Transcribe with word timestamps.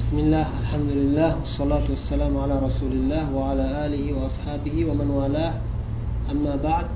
بسم 0.00 0.16
الله 0.18 0.46
الحمد 0.62 0.90
لله 1.00 1.30
والصلاة 1.40 1.86
والسلام 1.90 2.32
على 2.38 2.54
رسول 2.66 2.92
الله 2.92 3.24
وعلى 3.34 3.86
آله 3.86 4.04
وأصحابه 4.18 4.76
ومن 4.88 5.08
والاه 5.10 5.54
أما 6.32 6.56
بعد 6.56 6.86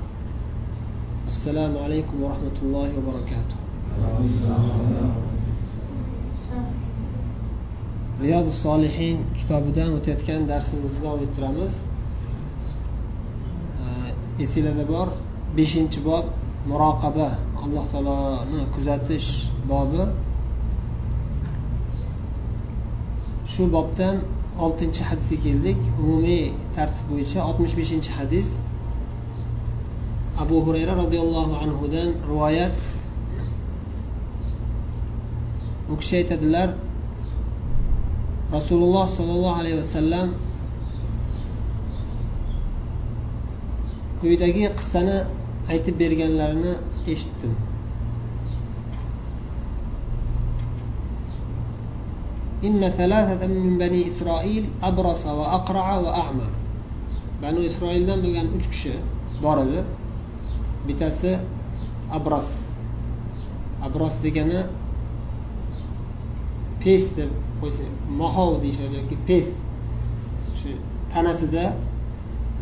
السلام 1.27 1.77
عليكم 1.77 2.17
ورحمة 2.23 2.57
الله 2.63 2.89
وبركاته 2.97 3.57
riyod 8.21 8.47
solihin 8.63 9.17
kitobidan 9.37 9.89
o'tayotgan 9.97 10.41
darsimizni 10.51 10.99
davom 11.05 11.21
ettiramiz 11.27 11.73
esinglarda 14.43 14.85
bor 14.93 15.07
beshinchi 15.57 15.99
bob 16.09 16.25
muroqaba 16.69 17.29
alloh 17.63 17.85
taoloni 17.93 18.61
kuzatish 18.75 19.27
bobi 19.71 20.03
Shu 23.52 23.62
bobdan 23.76 24.16
oltinchi 24.64 25.02
hadisga 25.08 25.36
keldik. 25.44 25.80
Umumiy 26.02 26.44
tartib 26.76 27.06
bo'yicha 27.10 27.38
oltmish 27.48 27.74
beshinchi 27.80 28.10
hadis. 28.18 28.48
Abu 30.42 30.56
hurayra 30.66 30.92
roziyallohu 31.02 31.54
anhudan 31.64 32.08
rivoyat. 32.30 32.78
U 35.92 35.94
kishi 36.00 36.14
aytadilar 36.20 36.68
rasululloh 38.56 39.06
sollallohu 39.16 39.56
alayhi 39.60 39.78
vasallam 39.82 40.28
quyidagi 44.20 44.64
qissani 44.78 45.16
aytib 45.72 45.94
berganlarini 46.02 46.72
eshitdim. 47.12 47.52
إن 52.63 52.89
ثلاثة 52.97 53.47
من 53.47 53.77
بني 53.77 54.07
إسرائيل 54.07 54.69
أبرص 54.83 55.25
وأقرع 55.25 55.97
وأعمى 55.97 56.47
بنو 57.41 57.65
إسرائيل 57.65 58.05
دم 58.05 58.21
بغان 58.21 58.47
uch 58.57 58.67
kishi 58.69 58.93
bor 59.41 59.57
edi 59.65 59.81
bittasi 60.87 61.31
abros 62.11 62.49
abros 63.81 64.15
degani 64.23 64.61
pes 66.81 67.03
deb 67.17 67.31
qo'ysa 67.61 67.85
mohov 68.19 68.61
deyishadi 68.61 68.95
yoki 68.99 69.17
pes 69.27 69.47
shu 70.59 70.69
tanasida 71.13 71.65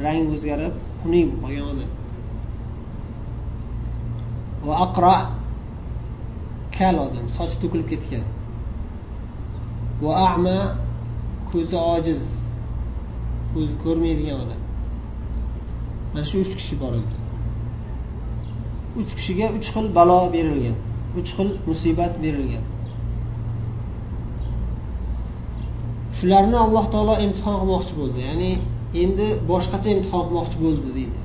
rang 0.04 0.24
o'zgarib 0.34 0.74
xunuk 1.02 1.30
bo'lib 1.42 1.42
qolgan 1.44 1.66
odam 1.74 1.90
va 4.68 4.74
aqro 4.86 5.16
kal 6.78 6.96
odam 7.08 7.26
sochi 7.38 7.56
to'kilib 7.62 7.88
ketgan 7.92 8.24
Va 10.03 10.13
ama 10.35 10.57
ko'zi 11.51 11.77
ojiz. 11.95 12.23
Ko'zi 13.53 13.75
ko'rmaydigan 13.85 14.37
odam. 14.45 14.61
Mana 16.13 16.25
shu 16.31 16.37
uch 16.45 16.55
kishi 16.59 16.75
bor 16.83 16.93
edi. 17.01 17.15
Uch 19.01 19.13
kishiga 19.19 19.47
uch 19.57 19.69
xil 19.75 19.87
balo 19.99 20.19
berilgan 20.35 20.77
uch 21.19 21.31
xil 21.37 21.49
musibat 21.69 22.13
berilgan. 22.25 22.65
Shularni 26.17 26.57
alloh 26.65 26.85
taolo 26.95 27.15
imtihon 27.27 27.57
qilmoqchi 27.61 27.95
bo'ldi. 28.01 28.19
Ya'ni 28.29 28.51
endi 29.03 29.27
boshqacha 29.51 29.89
imtihon 29.97 30.23
qilmoqchi 30.29 30.57
bo'ldi 30.65 30.89
deydi. 30.99 31.21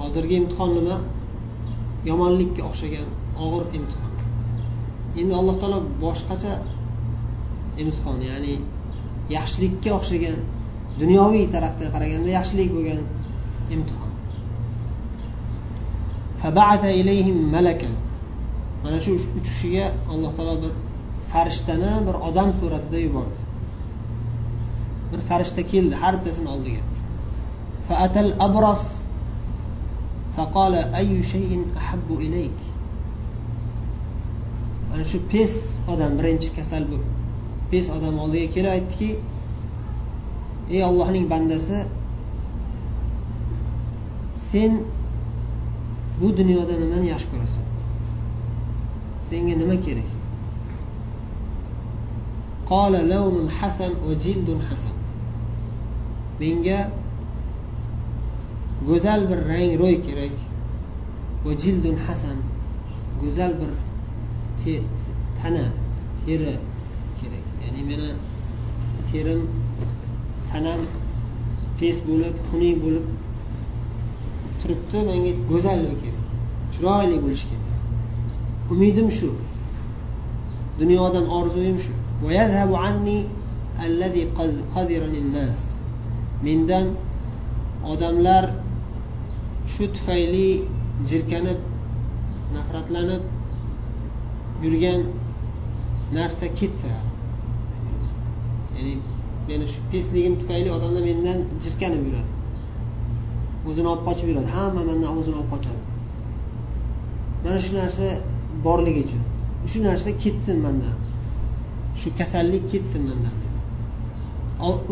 Hozirgi 0.00 0.34
imtihon 0.42 0.70
nima? 0.78 0.96
Yomonlikka 2.08 2.62
o'xshagan 2.68 3.06
og'ir 3.44 3.64
imtihon. 3.78 4.12
Endi 5.20 5.32
alloh 5.40 5.56
taolo 5.60 5.78
boshqacha 6.04 6.52
imtihon 7.81 8.19
ya'ni 8.29 8.55
yaxshilikka 9.35 9.89
o'xshagan 9.99 10.39
dunyoviy 11.01 11.45
tarafdan 11.55 11.89
qaraganda 11.95 12.29
yaxshilik 12.37 12.69
bo'lgan 12.75 12.99
imtihon 13.75 14.11
mana 18.83 18.97
shu 19.05 19.11
uch 19.17 19.25
kishiga 19.45 19.85
alloh 20.13 20.31
taolo 20.37 20.55
bir 20.63 20.71
farishtani 21.31 21.91
bir 22.07 22.15
odam 22.27 22.49
suratida 22.59 22.99
yubordi 23.05 23.39
bir 25.11 25.21
farishta 25.29 25.61
keldi 25.71 25.95
har 26.01 26.13
bittasini 26.17 26.49
oldiga 26.55 26.83
فأتى 27.89 28.19
الأبرص 28.19 28.83
فقال 30.35 30.73
أي 30.75 31.23
شيء 31.23 31.65
أحب 31.77 32.09
إليك 32.11 32.59
mana 34.93 35.05
shu 35.09 35.19
pes 35.31 35.53
odam 35.89 36.11
birinchi 36.19 36.49
kasal 36.55 36.83
bu 36.91 36.97
pes 37.70 37.86
odam 37.96 38.18
oldiga 38.24 38.48
kelib 38.54 38.70
aytdiki 38.76 39.10
ey 40.74 40.82
ollohning 40.88 41.26
bandasi 41.32 41.78
sen 44.50 44.72
bu 46.20 46.28
dunyoda 46.36 46.74
nimani 46.82 47.06
yaxshi 47.12 47.28
ko'rasan? 47.32 47.64
Senga 49.28 49.54
nima 49.62 49.76
kerak? 49.86 50.08
Qola 52.70 53.00
lawnun 53.12 53.48
hasan 53.58 53.92
va 54.06 54.12
jildun 54.24 54.60
hasan. 54.68 54.96
Menga 56.40 56.78
go'zal 58.88 59.20
bir 59.28 59.38
rang 59.50 59.72
ro'y 59.82 59.96
kerak 60.06 60.34
va 61.44 61.52
jildun 61.62 61.96
hasan 62.06 62.38
go'zal 63.22 63.52
bir 63.60 63.70
tana 65.38 65.64
teri 66.22 66.52
ya'ni 67.78 67.88
meni 67.90 68.10
terim 69.08 69.42
tanam 70.50 70.80
pes 71.78 71.96
bo'lib 72.08 72.34
xunuk 72.48 72.76
bo'lib 72.84 73.06
turibdi 74.60 74.98
menga 75.08 75.32
go'zallik 75.50 75.98
kerak 76.04 76.24
chiroyli 76.72 77.16
bo'lishi 77.24 77.46
kerak. 77.50 77.66
Umidim 78.72 79.08
shu. 79.18 79.30
Dunyodan 80.80 81.26
orzuyim 81.38 81.78
shu. 81.84 81.92
Mendan 86.46 86.86
odamlar 87.92 88.44
shu 89.72 89.84
tufayli 89.94 90.48
jirkanib 91.08 91.60
nafratlanib 92.54 93.22
yurgan 94.62 95.00
narsa 96.16 96.46
ketsa 96.58 96.92
ya'ni 98.78 98.94
meni 99.48 99.66
shu 99.72 99.78
pesligim 99.92 100.34
tufayli 100.40 100.68
odamlar 100.76 101.02
mendan 101.10 101.38
jirkanib 101.64 102.02
yuradi. 102.08 102.30
O'zini 103.68 103.88
olib 103.92 104.04
qochib 104.08 104.26
yuradi. 104.30 104.48
Hamma 104.56 104.82
mendan 104.90 105.10
o'zini 105.18 105.36
olib 105.40 105.50
qochadi. 105.54 105.80
Mana 107.44 107.58
shu 107.64 107.72
narsa 107.80 108.06
borligi 108.66 109.00
uchun. 109.06 109.22
Shu 109.70 109.78
narsa 109.88 110.08
ketsin 110.22 110.58
mandan 110.66 110.96
shu 112.00 112.08
kasallik 112.18 112.64
ketsin 112.72 113.02
mandan 113.08 113.36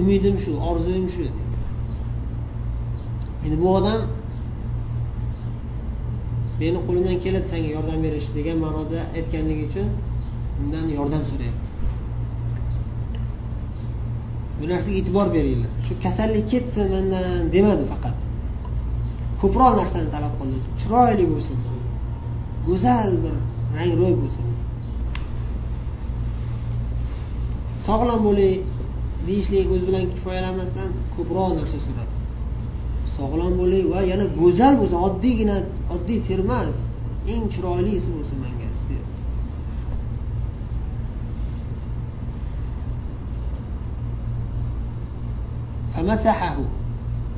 umidim 0.00 0.36
shu 0.44 0.53
orzuyim 0.70 1.06
shu 1.14 1.22
endi 3.44 3.56
bu 3.62 3.68
odam 3.78 4.00
meni 6.60 6.78
qo'limdan 6.86 7.16
keladi 7.24 7.47
senga 7.53 7.70
yordam 7.76 7.98
berish 8.06 8.28
degan 8.36 8.58
ma'noda 8.64 8.98
aytganligi 9.18 9.62
uchun 9.70 9.88
undan 10.60 10.86
yordam 10.98 11.22
so'rayapti. 11.30 11.85
Bu 14.58 14.64
narsaga 14.72 14.96
e'tibor 15.00 15.26
beringlar. 15.36 15.70
Shu 15.86 15.92
kasallik 16.04 16.46
ketsin 16.52 16.86
mandan 16.94 17.52
demadi 17.54 17.84
faqat. 17.92 18.18
Ko'proq 19.40 19.72
narsani 19.80 20.08
talab 20.14 20.34
qildi 20.40 20.58
chiroyli 20.80 21.24
bo'lsin. 21.32 21.58
Go'zal 22.68 23.10
bir 23.24 23.34
rang 23.76 23.92
ro'y 24.00 24.14
bo'lsin. 24.22 24.46
Sog'lom 27.86 28.20
bo'ling 28.28 28.56
deyishlik 29.26 29.66
o'zi 29.74 29.84
bilan 29.88 30.04
kifoyalanmasdan 30.12 30.88
ko'proq 31.16 31.50
narsa 31.59 31.78
so'radi 31.86 32.16
sog'lom 33.16 33.52
bo'ling 33.60 33.86
va 33.92 34.00
yana 34.12 34.26
go'zal 34.41 34.74
bo'lsin. 34.80 34.98
Oddiygina 35.09 35.56
oddiy 35.94 36.18
termas. 36.28 36.76
Eng 37.32 37.44
chiroylisi 37.54 38.09
bo'lsin 38.16 38.36
manga 38.44 38.68
deyapti 38.88 39.22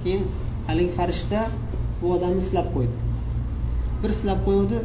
keyin 0.00 0.22
haligi 0.66 0.92
farishta 0.98 1.40
bu 2.00 2.06
odamni 2.16 2.42
silab 2.48 2.68
qo'ydi. 2.74 2.96
Bir 4.02 4.10
silab 4.20 4.40
qo'yuvdi 4.46 4.78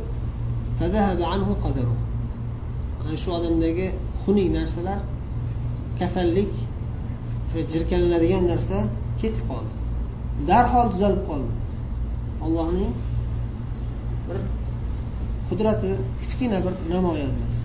ana 3.01 3.15
shu 3.23 3.29
odamdagi 3.37 3.87
xunuk 4.21 4.47
narsalar 4.57 4.99
kasallik 5.99 6.51
jirkaniladigan 7.73 8.43
narsa 8.51 8.77
ketib 9.21 9.43
qoldi. 9.51 9.73
Darhol 10.49 10.87
tuzalib 10.93 11.23
qoldi. 11.29 11.51
Allohning 12.45 12.93
bir 14.27 14.37
qudrati 15.49 15.91
kichkina 16.21 16.57
bir 16.65 16.73
namoyandasi 16.93 17.61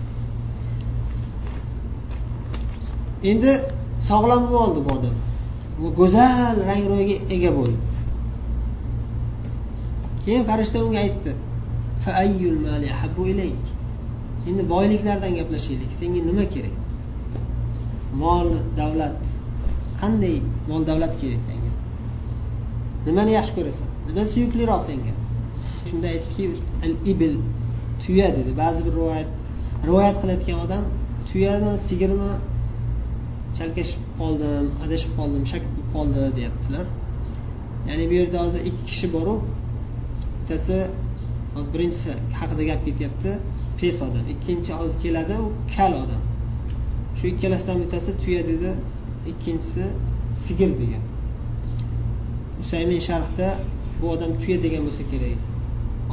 endi 3.31 3.51
sog'lom 4.09 4.43
bo'ldi 4.55 4.79
bu 4.85 4.91
odam. 4.97 5.15
Go'zal 5.99 6.55
rang 6.69 6.83
ro'yga 6.91 7.15
ega 7.35 7.51
bo'ldi. 7.57 7.79
Keyin 10.23 10.43
farishta 10.49 10.77
unga 10.85 10.99
aytdi 11.05 11.31
endi 14.47 14.63
boyliklardan 14.73 15.31
gaplashaylik 15.39 15.91
senga 15.99 16.21
nima 16.29 16.45
kerak? 16.53 16.75
Mol 18.21 18.47
davlat. 18.79 19.21
Qanday 19.99 20.37
mol 20.69 20.81
davlat 20.89 21.13
kerak 21.21 21.41
senga? 21.49 21.71
Nimani 23.05 23.31
yaxshi 23.39 23.53
ko'rasan? 23.57 23.87
Nima 24.07 24.23
suyukliroq 24.33 24.81
senga? 24.89 25.13
Shunda 25.87 26.07
aytdiki 26.13 26.45
al 26.85 26.93
ibil 27.11 27.35
tuya 28.01 28.27
dedi. 28.37 28.51
Ba'zi 28.61 28.79
bir 28.85 28.93
rivoyat 28.99 29.29
rivoyat 29.87 30.15
qilayotgan 30.21 30.57
odam 30.65 30.83
tuyami 31.27 31.71
sigirmi 31.87 32.31
chalkashib 33.59 34.01
qoldim 34.19 34.65
adashib 34.85 35.11
qoldim 35.19 35.43
shak 35.51 35.63
bo'lib 35.69 35.87
qoldi 35.95 36.21
deyaptilar. 36.37 36.85
Ya'ni 37.89 38.05
bu 38.09 38.13
yerda 38.19 38.37
hozir 38.43 38.61
ikki 38.69 38.83
kishi 38.89 39.07
boru 39.15 39.33
bittasi 40.37 40.77
hozir 41.55 41.69
birinchisi 41.73 42.11
haqida 42.39 42.63
gap 42.69 42.81
ketyapti 42.87 43.31
pes 43.79 43.97
odam 44.07 44.25
ikkinchi 44.33 44.71
hozir 44.79 44.95
keladi 45.03 45.35
u 45.45 45.47
kal 45.75 45.93
odam 46.03 46.21
shu 47.17 47.23
ikkalasidan 47.33 47.77
bittasi 47.83 48.11
tuya 48.23 48.41
dedi 48.51 48.69
ikkinchisi 49.31 49.83
sigir 50.43 50.71
degan. 50.81 51.03
Usaymin 52.61 52.99
sharhda 53.07 53.47
bu 54.01 54.05
odam 54.15 54.31
tuya 54.41 54.57
degan 54.65 54.81
bo'lsa 54.87 55.03
kerak 55.11 55.31
edi. 55.35 55.45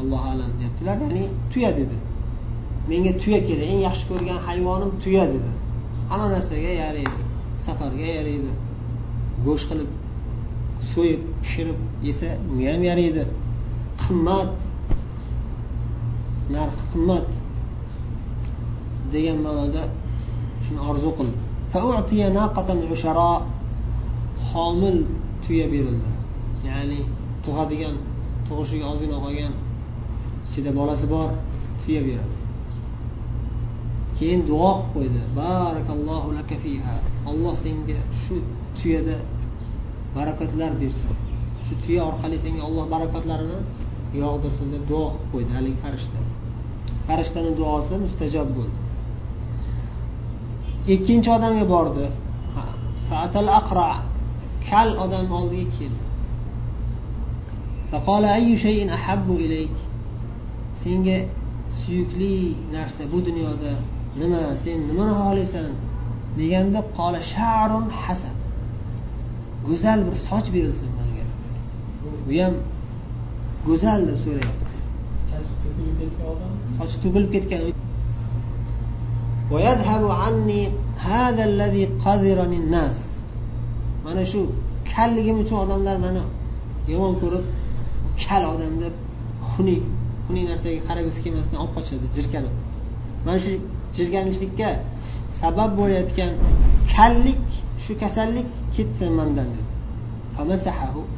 Allohu 0.00 0.26
alam 0.34 0.50
deyaptilar 0.58 0.96
ya'ni 1.04 1.24
tuya 1.52 1.70
dedi. 1.80 1.96
Menga 2.90 3.12
tuya 3.22 3.40
kerak 3.48 3.66
eng 3.72 3.80
yaxshi 3.88 4.04
ko'rgan 4.10 4.38
hayvonim 4.48 4.90
tuya 5.04 5.24
dedi. 5.34 5.50
Hamma 6.10 6.26
narsaga 6.34 6.72
yaraydi. 6.82 7.25
Safarga 7.64 8.06
yaraydi. 8.18 8.52
Go'sht 9.46 9.66
qilib 9.70 9.90
so'yib 10.92 11.22
pishirib 11.42 11.78
yesa 12.08 12.28
unga 12.50 12.68
ham 12.74 12.82
yaraydi. 12.90 13.22
Qimmat 14.02 14.54
narxi 16.54 16.82
qimmat 16.92 17.28
degan 19.14 19.38
ma'noda 19.46 19.82
shuni 20.64 20.80
orzu 20.90 21.10
qildi 21.18 21.38
homil 24.50 24.96
tuya 25.44 25.66
berildi. 25.72 26.10
Ya'ni 26.68 27.00
tug'adigan 27.44 27.94
tug'ishiga 28.46 28.86
ozgina 28.92 29.18
qolgan 29.24 29.52
ichida 30.48 30.70
bolasi 30.78 31.06
bor 31.14 31.28
tuya 31.82 32.00
beradi 32.08 32.45
keyin 34.18 34.40
duo 34.50 34.70
qilib 34.76 34.92
qo'ydi. 34.94 35.20
Barakallohu 35.40 36.28
laka 36.38 36.56
fiha. 36.64 36.96
Olloh 37.30 37.54
senga 37.64 37.98
shu 38.22 38.36
tuyada 38.76 39.16
barakotlar 40.16 40.72
bersin. 40.82 41.12
Shu 41.66 41.74
tuya 41.82 42.02
orqali 42.10 42.36
senga 42.44 42.62
olloh 42.68 42.86
barakotlarini 42.94 43.58
yog'dirsin 44.22 44.66
deb 44.74 44.82
duo 44.90 45.06
qilib 45.10 45.28
qo'ydi 45.32 45.52
haligi 45.56 45.78
farishta. 45.84 46.20
Farishtani 47.06 47.52
duosi 47.60 47.94
mustajob 48.04 48.48
bo'ldi. 48.56 48.78
Ikkinchi 50.94 51.30
odamga 51.36 51.64
bordi. 51.74 52.06
Aqra. 53.60 53.90
Kal 54.68 54.88
odam 55.04 55.26
oldiga 55.38 55.66
keldi. 55.78 56.04
Senga 60.82 61.18
suyukli 61.80 62.34
narsa 62.74 63.02
bu 63.12 63.18
dunyoda 63.28 63.72
nima 64.20 64.40
sen 64.62 64.78
nimani 64.88 65.12
xohlaysan 65.20 65.66
deganda 66.38 66.80
qola 66.98 67.20
sharun 67.32 67.86
hasan. 68.02 68.36
Go'zal 69.68 69.98
bir 70.06 70.14
soch 70.28 70.48
berilsin 70.54 70.90
menga 70.98 71.24
bu 72.26 72.32
ham 72.42 72.54
go'zal 73.68 74.00
deb 74.08 74.18
so'rayapti. 74.24 74.74
Sochi 76.76 76.96
to'kilib 77.02 77.30
ketgan 77.34 77.62
mana 84.06 84.22
shu 84.32 84.40
kalligim 84.92 85.36
uchun 85.42 85.58
odamlar 85.64 85.96
mani 86.06 86.22
yomon 86.92 87.14
ko'rib 87.22 87.44
kal 88.22 88.42
odam 88.54 88.74
deb 88.82 88.94
xunuk 89.50 89.82
xunuk 90.26 90.44
narsaga 90.50 90.80
qaragisi 90.88 91.18
kelmasdan 91.24 91.58
olib 91.62 91.72
qochadi 91.76 92.06
jirkanib 92.16 92.54
mana 93.26 93.38
shu 93.44 93.52
chizganishlikka 93.96 94.70
sabab 95.40 95.70
bo'layotgan 95.78 96.32
kallik 96.94 97.44
shu 97.84 97.92
kasallik 98.02 98.48
ketsin 98.76 99.10
mandan 99.18 99.48
dedi. 99.54 99.64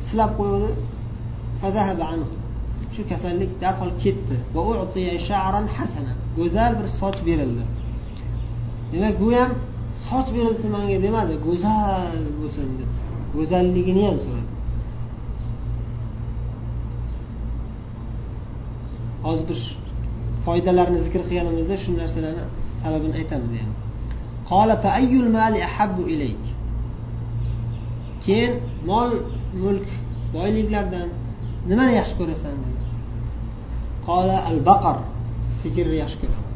Silab 0.07 0.33
qo'ydi. 0.41 0.71
Shu 2.95 3.03
kasallik 3.13 3.51
darhol 3.63 3.93
ketdi. 4.03 4.37
Go'zal 6.39 6.73
bir 6.79 6.89
soch 7.01 7.19
berildi. 7.29 7.65
Demak 8.93 9.15
bu 9.23 9.29
ham 9.39 9.51
soch 10.07 10.29
berilsin 10.37 10.71
manga 10.77 10.99
demadi. 11.07 11.35
Go'zal 11.47 12.21
bo'lsin 12.41 12.69
deb 12.79 12.91
go'zalligini 13.35 14.03
ham 14.09 14.19
so'radi. 14.25 14.51
Hozir 19.25 19.45
bir 19.49 19.61
foydalarni 20.45 20.99
zikr 21.07 21.21
qilganimizda 21.29 21.77
shu 21.85 21.91
narsalarni 22.01 22.45
sababini 22.83 23.15
aytamiz 23.21 23.53
yani. 23.61 23.75
Keyin 28.25 28.53
mol 28.91 29.11
mulk 29.63 29.89
boyliklardan 30.37 31.09
nimani 31.71 31.93
yaxshi 32.01 32.15
ko'rasan 32.21 32.55
dedi. 32.65 32.81
Qola 34.07 34.37
al 34.51 34.59
baqar 34.71 34.97
sigirni 35.61 35.97
yaxshi 36.03 36.19
ko'raman. 36.23 36.53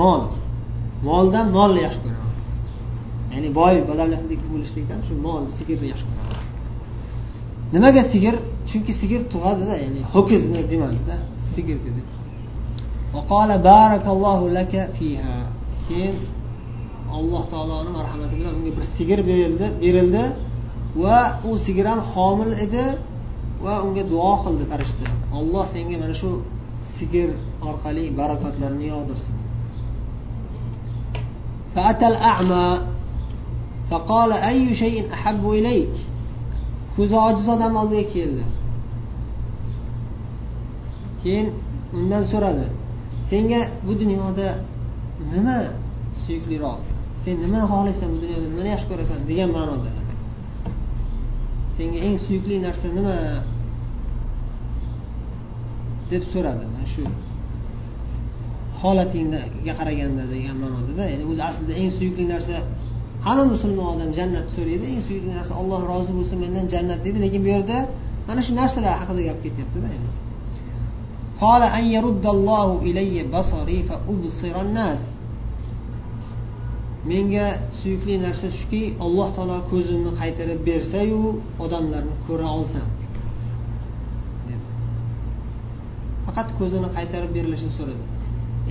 Mol 0.00 0.22
moldan 1.08 1.46
molni 1.56 1.80
yaxshi 1.86 2.00
ko'raman. 2.04 2.34
Ya'ni 3.32 3.48
boy 3.60 3.74
badavlatlik 3.90 4.40
bo'lishlikdan 4.52 5.00
shu 5.06 5.14
mol 5.26 5.42
sigirni 5.58 5.86
yaxshi 5.92 6.06
ko'raman. 6.10 6.44
Nimaga 7.74 8.02
sigir? 8.12 8.34
Chunki 8.68 8.92
sigir 9.00 9.20
tug'adida 9.32 9.74
ya'ni 9.84 10.00
ho'kizni 10.14 10.60
demadida 10.72 11.16
sigir 11.52 11.78
dedi. 11.86 12.00
Keyin 15.88 16.14
alloh 17.16 17.42
taoloni 17.52 17.90
marhamati 17.98 18.34
bilan 18.40 18.52
unga 18.58 18.72
bir 18.78 18.84
sigir 18.96 19.20
berildi 19.30 19.66
berildi 19.82 20.24
va 21.02 21.18
u 21.48 21.50
sigir 21.66 21.86
ham 21.90 22.00
homil 22.12 22.50
edi 22.64 22.84
va 23.64 23.74
unga 23.86 24.02
duo 24.12 24.32
qildi 24.44 24.64
farishta. 24.70 25.06
Olloh 25.38 25.64
senga 25.74 25.96
mana 26.02 26.14
shu 26.20 26.30
sigir 26.96 27.28
orqali 27.68 28.04
barakotlarini 28.20 28.86
yog'dirsin. 28.94 29.34
Ko'zi 36.96 37.16
ojiz 37.28 37.46
odam 37.54 37.72
oldiga 37.80 38.04
keldi. 38.14 38.44
Keyin 41.22 41.46
undan 41.98 42.24
so'radi 42.32 42.66
senga 43.30 43.60
bu 43.86 43.92
dunyoda 44.02 44.48
nima 45.34 45.56
suyukliroq 46.22 46.80
sen 47.22 47.34
nimani 47.44 47.66
xohlaysan 47.72 48.08
bu 48.14 48.18
dunyoda 48.24 48.46
nimani 48.52 48.68
yaxshi 48.74 48.86
ko'rasan 48.90 49.20
degan 49.30 49.50
ma'noda. 49.56 49.90
Senga 51.76 51.98
eng 52.06 52.16
suyukli 52.26 52.56
narsa 52.66 52.86
nima 52.98 53.16
deb 56.10 56.22
so'radi. 56.32 56.64
Mana 56.74 56.86
shu 56.94 57.02
holatingga 58.82 59.72
qaraganda 59.78 60.24
degan 60.34 60.56
ma'nodada 60.62 61.04
ya'ni 61.12 61.24
o'zi 61.30 61.42
aslida 61.50 61.74
eng 61.82 61.90
suyukli 61.98 62.24
narsa 62.32 62.56
hamma 63.26 63.44
musulmon 63.54 63.86
odam 63.94 64.10
jannatni 64.18 64.52
so'raydi 64.56 64.86
eng 64.94 65.02
suyukli 65.08 65.30
narsa 65.38 65.52
alloh 65.60 65.80
rozi 65.92 66.12
bo'lsin 66.18 66.38
mendan 66.44 66.66
jannat 66.74 67.00
deydi 67.04 67.18
lekin 67.24 67.40
bu 67.44 67.48
yerda 67.54 67.78
mana 68.28 68.40
shu 68.46 68.52
narsalar 68.60 68.94
haqida 69.00 69.22
gap 69.28 69.38
ketyaptida 69.44 69.88
قال 71.41 71.63
أن 71.63 71.83
يرد 71.83 72.25
الله 72.25 72.67
إلي 72.81 73.23
بصري 73.33 73.83
فأبصر 73.89 74.55
الناس 74.61 75.03
menga 77.05 77.57
suyukli 77.81 78.21
narsa 78.21 78.47
shuki 78.53 78.93
alloh 79.05 79.27
taolo 79.35 79.57
ko'zimni 79.71 80.11
qaytarib 80.21 80.59
bersayu 80.69 81.41
odamlarni 81.65 82.13
ko'ra 82.27 82.47
olsam 82.57 82.87
faqat 86.25 86.49
ko'zini 86.59 86.89
qaytarib 86.97 87.31
berilishini 87.37 87.73
so'radi 87.79 88.03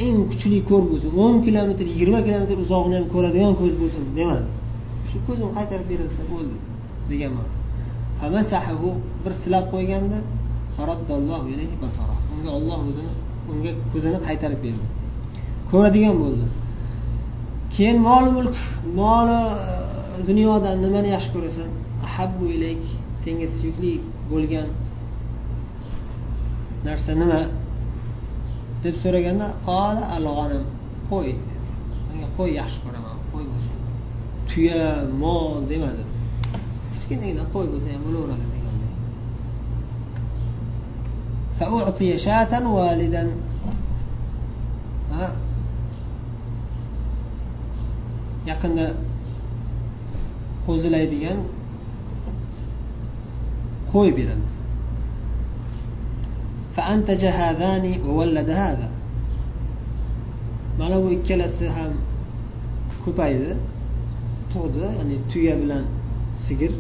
eng 0.04 0.18
kuchli 0.30 0.58
ko'r 0.70 0.84
bo'lsin 0.90 1.10
o'n 1.24 1.34
kilometr 1.46 1.86
yigirma 1.92 2.20
kilometr 2.26 2.56
uzog'ini 2.64 2.94
ham 2.98 3.06
ko'radigan 3.14 3.52
ko'z 3.60 3.72
bo'lsin 3.82 4.02
demadi 4.18 4.46
shu 5.10 5.16
ko'zim 5.26 5.48
qaytarib 5.56 5.86
berilsa 5.92 6.22
bo'ldi 6.32 6.56
degan 7.10 7.32
bir 9.24 9.32
silab 9.42 9.64
qo'yganda 9.74 10.18
Unga 12.33 12.51
olloh 12.57 12.79
o'zini 12.89 13.13
unga 13.51 13.71
ko'zini 13.91 14.19
qaytarib 14.27 14.59
berdi. 14.65 14.85
Ko'radigan 15.71 16.15
bo'ldi. 16.23 16.45
Keyin 17.75 17.97
mol 18.07 18.25
mulk 18.37 18.57
moli 18.99 19.39
e, 19.71 19.75
dunyodan 20.29 20.75
nimani 20.85 21.09
yaxshi 21.15 21.29
ko'rasan? 21.35 21.69
Ahabbu 22.07 22.45
ilayk 22.55 22.83
senga 23.23 23.47
suyukli 23.55 23.93
bo'lgan 24.31 24.69
narsa 26.87 27.11
nima? 27.21 27.41
deb 28.85 28.95
so'raganda 29.03 29.47
qola 29.67 30.03
al 30.15 30.25
qo'y. 31.09 31.31
Menga 32.09 32.27
qo'y 32.37 32.51
yaxshi 32.59 32.79
ko'raman 32.85 33.15
qo'y 33.31 33.45
bo'lsa 33.51 33.69
tuya 34.49 34.83
mol 35.23 35.53
demadi. 35.71 36.03
Kichkinagina 36.93 37.43
qo'y 37.53 37.65
bo'lsa 37.73 37.87
ham 37.93 38.01
bo'laveradi. 38.07 38.54
فأعطي 41.60 42.18
شاة 42.18 42.52
والدا 42.68 43.24
yaqinda 48.48 48.86
qo'zilaydigan 50.66 51.38
qo'y 53.92 54.10
berildi 54.18 54.54
mana 60.80 60.96
bu 61.02 61.08
ikkalasi 61.16 61.66
ham 61.76 61.92
ko'paydi 63.04 63.50
tug'di 64.52 64.86
ya'ni 64.98 65.16
tuya 65.30 65.54
bilan 65.62 65.84
sigir 66.44 66.72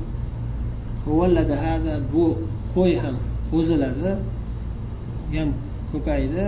bu 2.12 2.24
qo'y 2.74 2.92
ham 3.02 3.16
qo'ziladi 3.50 4.10
ham 5.34 5.50
ko'paydi 5.92 6.44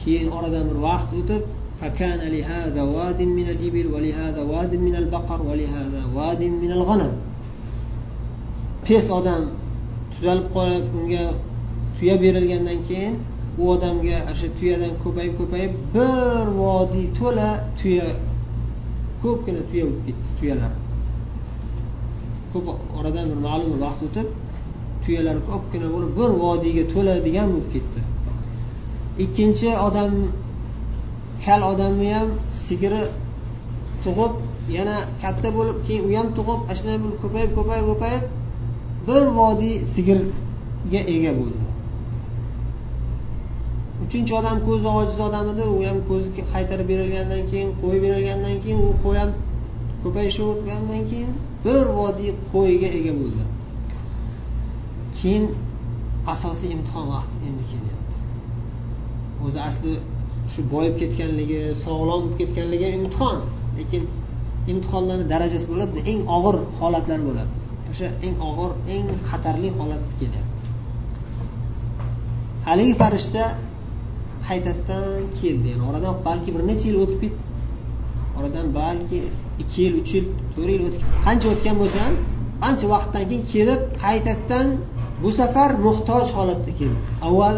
keyin 0.00 0.28
oradan 0.38 0.64
bir 0.70 0.78
vaqt 0.88 1.12
o'tib 1.20 1.42
فكان 1.80 2.20
لهذا 2.36 2.82
واد 2.96 3.20
من 3.22 3.46
الإبل 3.54 3.86
ولهذا 3.94 4.42
واد 4.52 4.72
من 4.86 4.94
البقر 4.96 5.42
ولهذا 5.48 6.02
واد 6.16 6.42
من 6.42 6.70
الغنم 6.78 7.12
pes 8.86 9.06
odam 9.18 9.42
tuzalib 10.12 10.46
qolib 10.56 10.84
unga 10.98 11.24
tuya 11.96 12.14
berilgandan 12.22 12.78
keyin 12.88 13.14
u 13.60 13.62
odamga 13.74 14.18
o'sha 14.32 14.48
tuyadan 14.58 14.92
ko'payib 15.02 15.32
ko'payib 15.40 15.72
bir 15.94 16.46
vodiy 16.60 17.06
to'la 17.18 17.48
tuya 17.78 18.08
ko'pgina 19.22 19.62
tuya 19.70 19.84
bo'lib 19.88 20.02
ketdi 20.06 20.26
tuyalar 20.38 20.72
ko'p 22.52 22.66
oradan 22.98 23.26
bir 23.30 23.38
ma'lum 23.46 23.68
bir 23.74 23.80
vaqt 23.86 24.00
o'tib 24.08 24.26
tuyalar 25.03 25.37
ko'pgina 25.49 25.87
bo'lib 25.93 26.11
bir 26.19 26.29
vodiyga 26.43 26.83
to'ladigan 26.93 27.47
bo'lib 27.53 27.69
ketdi. 27.73 27.99
Ikkinchi 29.23 29.69
odam 29.87 30.11
kal 31.45 31.61
odamni 31.71 32.09
ham 32.17 32.29
sigiri 32.63 33.03
tug'ib 34.03 34.33
yana 34.77 34.97
katta 35.21 35.49
bo'lib 35.57 35.77
keyin 35.85 36.03
u 36.07 36.11
ham 36.19 36.27
tug'ib 36.37 36.59
ana 36.69 36.73
shunday 36.79 36.97
bo'lib 37.03 37.17
ko'payib 37.23 37.51
ko'payib 37.57 37.85
ko'payib 37.91 38.23
bir 39.07 39.23
vodiy 39.39 39.75
sigirga 39.93 41.01
ega 41.15 41.31
bo'ldi. 41.39 41.65
Uchinchi 44.03 44.33
odam 44.39 44.57
ko'zi 44.67 44.87
ojiz 44.99 45.19
odam 45.27 45.45
edi 45.53 45.63
u 45.75 45.77
ham 45.87 45.97
ko'zi 46.09 46.29
qaytarib 46.53 46.87
berilgandan 46.91 47.43
keyin 47.51 47.69
qo'y 47.81 47.97
berilgandan 48.03 48.55
keyin 48.63 48.79
u 48.87 48.89
qo'y 49.03 49.17
ham 49.21 49.31
ko'payishavergandan 50.03 51.01
keyin 51.11 51.31
bir 51.65 51.83
vodiy 51.97 52.31
qo'yga 52.53 52.89
ega 52.99 53.13
bo'ldi. 53.21 53.43
Keyin 55.21 55.45
asosiy 56.33 56.69
imtihon 56.75 57.05
vaqti 57.13 57.37
endi 57.47 57.63
kelyapti. 57.71 58.17
O'zi 59.45 59.59
asli 59.69 59.93
shu 60.53 60.61
boyib 60.73 60.95
ketganligi 61.01 61.61
sog'lom 61.85 62.21
bo'lib 62.23 62.37
ketganligi 62.41 62.87
imtihon. 62.99 63.37
Lekin 63.79 64.03
imtihonlarni 64.71 65.25
darajasi 65.33 65.67
bo'ladi 65.71 65.99
eng 66.11 66.19
og'ir 66.37 66.55
holatlar 66.79 67.19
bo'ladi. 67.27 67.53
O'sha 67.91 68.07
eng 68.27 68.35
og'ir 68.49 68.71
eng 68.95 69.07
xatarli 69.29 69.69
holat 69.79 70.05
kelyapti. 70.19 70.61
Haligi 72.67 72.93
farishta 73.01 73.43
qaytadan 74.47 75.21
keldi. 75.39 75.67
Yani 75.73 75.83
oradan 75.89 76.15
balki 76.27 76.49
bir 76.55 76.63
necha 76.69 76.85
yil 76.89 76.97
o'tib 77.03 77.19
ketdi. 77.23 77.43
Oradan 78.37 78.67
balki 78.79 79.19
ikki 79.61 79.79
yil 79.85 79.93
uch 80.01 80.11
yil 80.15 80.25
to'rt 80.53 80.69
yil 80.75 80.83
o'tib 80.87 81.01
qancha 81.25 81.47
o'tgan 81.53 81.75
bo'lsa 81.81 81.97
ham 82.05 82.15
ancha 82.67 82.85
vaqtdan 82.93 83.23
keyin 83.29 83.43
kelib 83.53 83.81
qaytadan 84.03 84.67
bu 85.23 85.29
safar 85.39 85.71
muhtoj 85.85 86.25
holatda 86.37 86.71
keldi. 86.79 86.99
Avval 87.27 87.57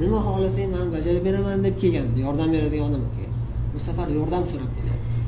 nima 0.00 0.18
xohlasang 0.26 0.68
man 0.76 0.86
bajarib 0.94 1.22
beraman 1.28 1.58
deb 1.66 1.74
kelgan 1.82 2.08
yordam 2.24 2.48
beradigan 2.54 2.86
odam 2.90 3.04
kelgan 3.14 3.34
bu 3.72 3.78
safar 3.86 4.08
yordam 4.18 4.42
so'rab 4.50 4.70
kelyapti. 4.76 5.18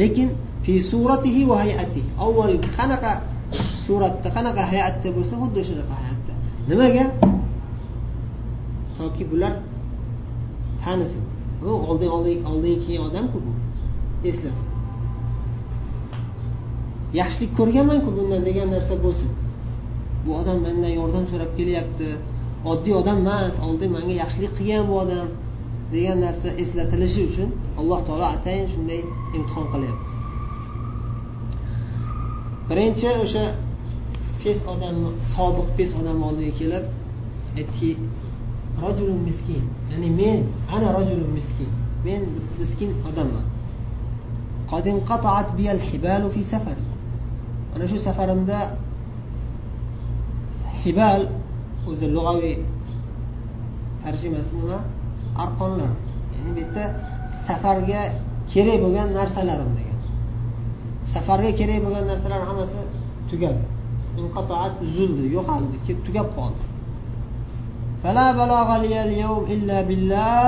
Lekin 0.00 0.28
fi 0.64 0.74
suratihi 0.90 1.42
va 1.50 1.56
hayati 1.64 2.02
avval 2.26 2.56
qanaqa 2.76 3.12
suratda 3.86 4.28
qanaqa 4.36 4.62
hayatda 4.72 5.08
bo'lsa 5.16 5.34
xuddi 5.42 5.60
shunaqa 5.68 5.94
hayatda. 6.00 6.32
Nimaga? 6.70 7.04
Toki 8.98 9.24
bular 9.30 9.54
tanisin. 10.82 11.24
U 11.68 11.70
oldin 11.90 12.10
oldin 12.50 12.74
kelgan 12.84 13.04
odamku 13.08 13.38
bu? 13.46 13.52
Eslasin. 14.28 14.68
Yaxshilik 17.20 17.52
ko'rganmanku 17.58 18.08
bundan 18.16 18.42
degan 18.48 18.68
narsa 18.74 18.94
bo'lsin. 19.04 19.30
Bu 20.26 20.30
odam 20.40 20.58
mendan 20.66 20.92
yordam 21.00 21.24
so'rab 21.30 21.50
kelyapti. 21.58 22.08
Oddiy 22.72 22.94
odam 23.00 23.18
emas 23.24 23.54
oldin 23.66 23.90
manga 23.96 24.14
yaxshilik 24.22 24.52
qilgan 24.58 24.84
bu 24.90 24.94
odam 25.04 25.26
degan 25.94 26.18
narsa 26.26 26.48
eslatilishi 26.62 27.20
uchun 27.30 27.48
alloh 27.80 28.00
taolo 28.06 28.26
atayin 28.36 28.66
shunday 28.74 29.00
imtihon 29.36 29.66
qilyapti. 29.72 30.12
Birinchi 32.68 33.10
o'sha 33.24 33.44
pes 34.42 34.58
odamni 34.72 35.10
sobiq 35.34 35.68
pes 35.78 35.90
odam 36.00 36.18
oldiga 36.28 36.52
kelib 36.60 36.84
aytdiki 37.58 37.90
rajulun 38.84 39.20
miskin. 39.28 39.62
Ya'ni 39.90 40.08
men 40.20 40.40
ana 40.74 40.88
rajulun 40.98 41.30
miskin. 41.38 41.70
Men 42.06 42.22
miskin 42.60 42.90
odamman. 43.08 43.46
Mana 47.72 47.84
shu 47.90 47.98
safarimda 48.06 48.58
hibal 50.85 51.21
o'zi 51.89 52.07
lug'aviy 52.15 52.57
tarjimasi 54.03 54.51
nima 54.59 54.79
arqonlar 55.43 55.91
ya'ni 56.33 56.51
bu 56.55 56.59
yerda 56.63 56.85
safarga 57.47 58.01
kerak 58.53 58.77
bo'lgan 58.83 59.09
narsalarim 59.19 59.71
degan 59.79 59.99
safarga 61.13 61.51
kerak 61.59 61.79
bo'lgan 61.85 62.05
narsalar 62.11 62.41
hammasi 62.49 62.79
tugadi 63.29 63.63
inqatoat 64.21 64.73
uzildi 64.85 65.23
yo'qoldi 65.37 65.75
tugab 66.07 66.29
qoldi 66.37 66.63
فلا 68.03 68.27
بلاغ 68.39 68.69
لي 68.83 68.95
اليوم 69.05 69.41
إلا 69.53 69.77
بالله 69.89 70.45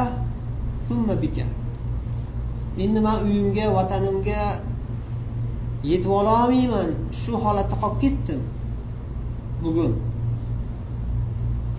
ثم 0.90 1.08
بك 1.24 1.38
endi 2.84 3.00
man 3.06 3.22
uyimga 3.26 3.70
vatanimga 3.78 4.42
yetib 5.86 6.10
ololmayman 6.20 6.90
shu 7.22 7.32
holatda 7.44 7.76
qolib 7.82 7.98
ketdim 8.04 8.42
bugun 9.64 9.94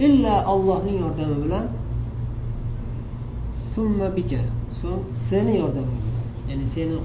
Illa 0.05 0.33
allohning 0.51 0.97
yordami 1.03 1.37
bilan. 1.43 1.65
Summa 3.73 4.07
bika. 4.17 4.41
So'ng 4.79 5.01
seni 5.29 5.53
yordaming 5.61 5.99
bilan. 6.05 6.25
Ya'ni 6.49 6.65
seni 6.75 6.97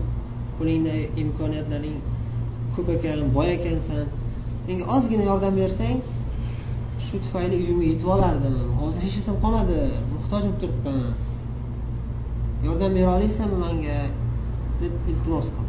qo'lingda 0.59 0.95
imkoniyatlaring 1.23 1.99
ko'p 2.75 2.89
ekan 2.97 3.19
boy 3.37 3.49
ekansan. 3.59 4.07
Menga 4.67 4.85
ozgina 4.95 5.25
yordam 5.31 5.55
bersang 5.63 5.97
shu 7.05 7.15
tufayli 7.25 7.55
uyimga 7.63 7.87
yetib 7.93 8.09
olardim. 8.17 8.57
Hozir 8.81 9.01
hech 9.07 9.17
narsam 9.19 9.37
qolmadi. 9.45 9.79
Muhtoj 10.15 10.43
bo'lib 10.45 10.59
turibman. 10.63 11.01
Yordam 12.67 12.91
bera 12.97 13.11
olaysanmi 13.17 13.59
manga? 13.67 13.99
deb 14.81 14.93
iltimos 15.11 15.47
qildi 15.57 15.63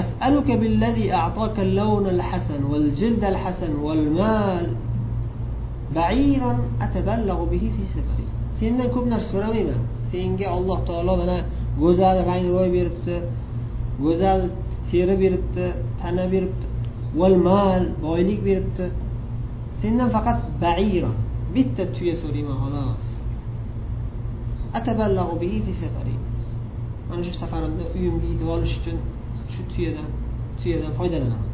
أسألك 0.00 0.48
بالذي 0.60 1.12
أعطاك 1.12 1.60
اللون 1.60 2.06
الحسن 2.06 2.64
والجلد 2.64 3.24
الحسن 3.24 3.72
والمال. 3.76 4.66
بعيرا 5.94 6.52
أتبلغ 6.80 7.44
به 7.44 7.64
في 7.76 7.84
سفري. 7.94 8.26
سنن 8.60 8.84
كبنا 8.94 9.18
سرميما 9.18 9.76
سنجي 10.12 10.46
الله 10.58 10.78
تعالى 10.88 11.12
بنا 11.20 11.38
جزال 11.80 12.16
رين 12.28 12.46
روي 12.50 12.68
بيربت 12.74 13.08
جزال 14.02 14.50
تير 14.90 15.08
بيربت 15.20 15.56
تنا 16.02 16.26
بيربت 16.26 16.62
والمال 17.16 17.92
بايليك 18.02 18.40
بيربت 18.40 18.92
سنن 19.82 20.08
فقط 20.08 20.38
بعيرا. 20.62 21.12
بيت 21.54 21.80
تويا 21.80 22.14
سرميما 22.14 22.54
خلاص. 22.62 23.04
أتبلغ 24.74 25.28
به 25.40 25.62
في 25.66 25.72
سفري. 25.72 26.16
أنا 27.14 27.22
شو 27.22 27.32
سفرنا؟ 27.32 27.84
يوم 27.96 28.18
بيدوالش 28.18 28.78
جن. 28.84 28.98
Shu 29.52 29.60
tuyadan 29.72 30.08
tuyadan 30.60 30.92
foydalanaman. 30.98 31.48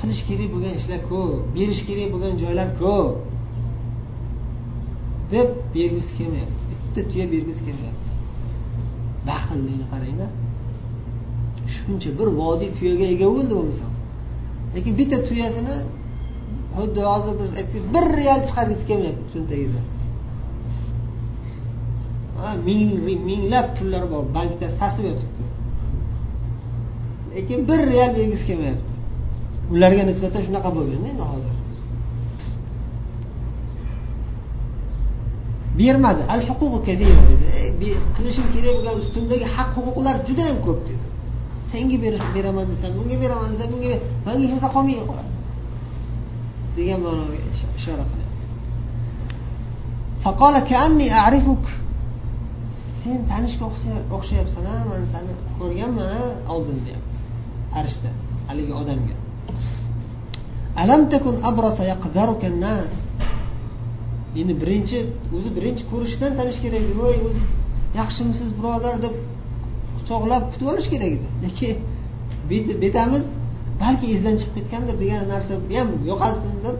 Qilish 0.00 0.22
kerak 0.28 0.48
bo'lgan 0.54 0.74
ishlar 0.80 1.00
ko'p 1.10 1.30
berish 1.56 1.82
kerak 1.88 2.08
bo'lgan 2.14 2.34
joylar 2.42 2.68
ko'p. 2.82 3.14
Deb 5.32 5.48
bergisi 5.74 6.10
kelmayapti. 6.18 6.62
Bitta 6.70 7.00
tuya 7.10 7.26
bergisi 7.34 7.60
kelmayapti. 7.66 8.10
Baxillikni 9.28 9.86
qarangda 9.92 10.26
shuncha 11.74 12.10
bir 12.18 12.28
vodiy 12.40 12.70
tuyaga 12.78 13.06
ega 13.14 13.28
bo'ldi 13.36 13.52
u 13.60 13.62
inson. 13.70 13.92
Lekin 14.74 14.92
bitta 15.00 15.18
tuyasini 15.28 15.76
xuddi 16.76 17.00
hozir 17.10 17.34
biz 17.42 17.52
aytdik 17.60 17.84
bir 17.94 18.04
real 18.20 18.40
chiqargisi 18.48 18.84
kelmayapti 18.90 19.26
cho'ntagidan. 19.34 19.84
Minglab 23.28 23.66
pullar 23.78 24.04
bor 24.12 24.24
bankda 24.36 24.66
sasib 24.78 25.04
yotibdi. 25.10 25.44
Lekin 27.34 27.60
bir 27.68 27.80
real 27.92 28.10
bergisi 28.16 28.44
kelmayapti. 28.48 28.92
Ularga 29.72 30.02
nisbatan 30.10 30.42
shunaqa 30.46 30.70
bo'lganda 30.76 31.08
endi 31.12 31.24
hozir. 31.32 31.54
Bermadi. 35.78 36.22
Al 36.34 36.40
huququ 36.48 36.78
dedi. 36.88 37.06
E, 37.58 37.90
qilishim 38.16 38.46
kerak 38.54 38.74
bo'lgan 38.76 38.94
ustimdagi 39.02 39.46
haq 39.56 39.70
huquqlar 39.76 40.16
juda 40.28 40.44
yam 40.50 40.58
ko'p 40.66 40.80
dedi. 40.88 41.04
Senga 41.70 41.96
beraman 42.36 42.66
desam 42.72 42.92
unga 43.00 43.16
beraman 43.22 43.48
desam 43.52 43.68
bunga 43.72 43.88
manga 44.26 44.42
hech 44.44 44.52
narsa 44.54 44.68
qolmay 44.76 44.96
qoladi. 45.10 45.30
Degan 46.76 46.98
ma'noga 47.04 47.36
ishora 47.78 48.04
qilyapti 48.10 48.28
sen 53.08 53.20
tanishga 53.32 53.64
o'xshayapsan 54.16 54.64
ha 54.70 54.76
man 54.90 55.02
seni 55.12 55.32
ko'rganman 55.58 56.08
a 56.20 56.22
oldin 56.54 56.78
deyapti. 56.86 57.18
Farishta 57.72 58.10
haligi 58.48 58.72
odamga. 58.80 59.14
Alam 60.82 61.02
takun 61.12 61.36
abrasa 61.50 61.82
yaqdaruka 61.92 62.48
nas. 62.64 62.94
Endi 64.40 64.54
birinchi 64.62 64.98
o'zi 65.36 65.50
birinchi 65.56 65.82
ko'rishdan 65.92 66.32
tanish 66.38 66.58
kerak 66.64 66.82
edi 66.86 66.94
voy 67.02 67.16
o'zi 67.28 67.44
yaxshimisiz 68.00 68.48
birodar 68.58 68.96
deb 69.04 69.14
quchoqlab 69.96 70.42
kutib 70.52 70.66
olish 70.72 70.88
kerak 70.92 71.10
edi. 71.16 71.28
Lekin 71.44 71.74
betamiz 72.84 73.24
balki 73.82 74.06
esdan 74.14 74.34
chiqib 74.40 74.54
ketgandir 74.58 74.96
degan 75.02 75.22
narsa 75.32 75.52
ham 75.78 75.88
yo'qolsin 76.10 76.54
deb 76.66 76.76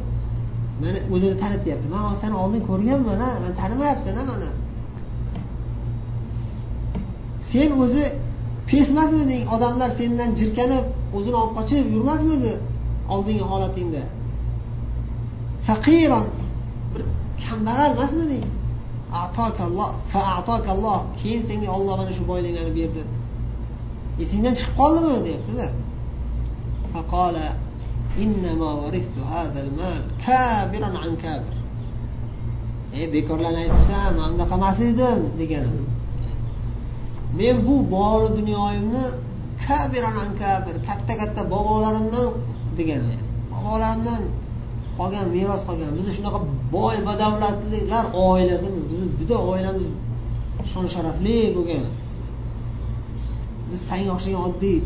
mana 0.82 0.98
o'zini 1.14 1.36
tanityapti. 1.42 1.86
Man 1.94 2.02
seni 2.22 2.34
oldin 2.42 2.62
ko'rganman 2.70 3.20
a 3.26 3.28
man 3.42 3.52
tanimayapsan 3.60 4.16
a 4.22 4.24
mana. 4.32 4.50
Sen 7.52 7.70
o'zi 7.82 8.04
pesmasmiding 8.70 9.44
odamlar 9.54 9.90
sendan 10.00 10.30
jirkanib 10.40 10.84
o'zini 11.16 11.36
olib 11.42 11.52
qochib 11.58 11.84
yurmasmidi 11.94 12.52
oldingi 13.14 13.44
holatingda? 13.52 14.02
Faqiron 15.66 16.26
bir 16.92 17.02
kambag'al 17.44 17.90
emasmiding 17.96 18.44
keyin 21.20 21.42
senga 21.48 21.68
olloh 21.76 21.94
mana 22.00 22.12
shu 22.18 22.24
boyliklarni 22.30 22.72
berdi. 22.78 23.02
Esingdan 24.22 24.54
chiqib 24.58 24.74
qoldimi? 24.80 25.14
Deyaptida. 25.26 25.66
Ey 32.98 33.06
bekorlarni 33.14 33.58
aytibsan 33.64 34.10
man 34.18 34.28
unaqa 34.34 34.54
emas 34.60 34.78
edim 34.90 35.18
degani 35.40 35.70
men 37.38 37.56
bu 37.66 37.90
bor 37.90 38.20
dunyoyimni 38.36 39.04
kabiran 39.66 40.30
kabir 40.42 40.76
katta 40.88 41.14
katta 41.20 41.42
bobolarimdan 41.52 42.28
degan 42.78 43.02
bobolarimdan 43.52 44.22
qolgan 44.98 45.26
meros 45.36 45.62
qolgan. 45.68 45.90
Bizni 45.98 46.12
shunaqa 46.18 46.38
boy 46.76 46.96
badavlatliklar 47.08 48.04
oilasimiz 48.28 48.84
bizni 48.90 49.06
juda 49.20 49.36
oilamiz 49.50 49.88
shon 50.72 50.86
sharafli 50.94 51.38
bo'lgan. 51.56 51.84
Biz 53.70 53.80
sanga 53.88 54.10
o'xshagan 54.16 54.40
oddiy 54.48 54.78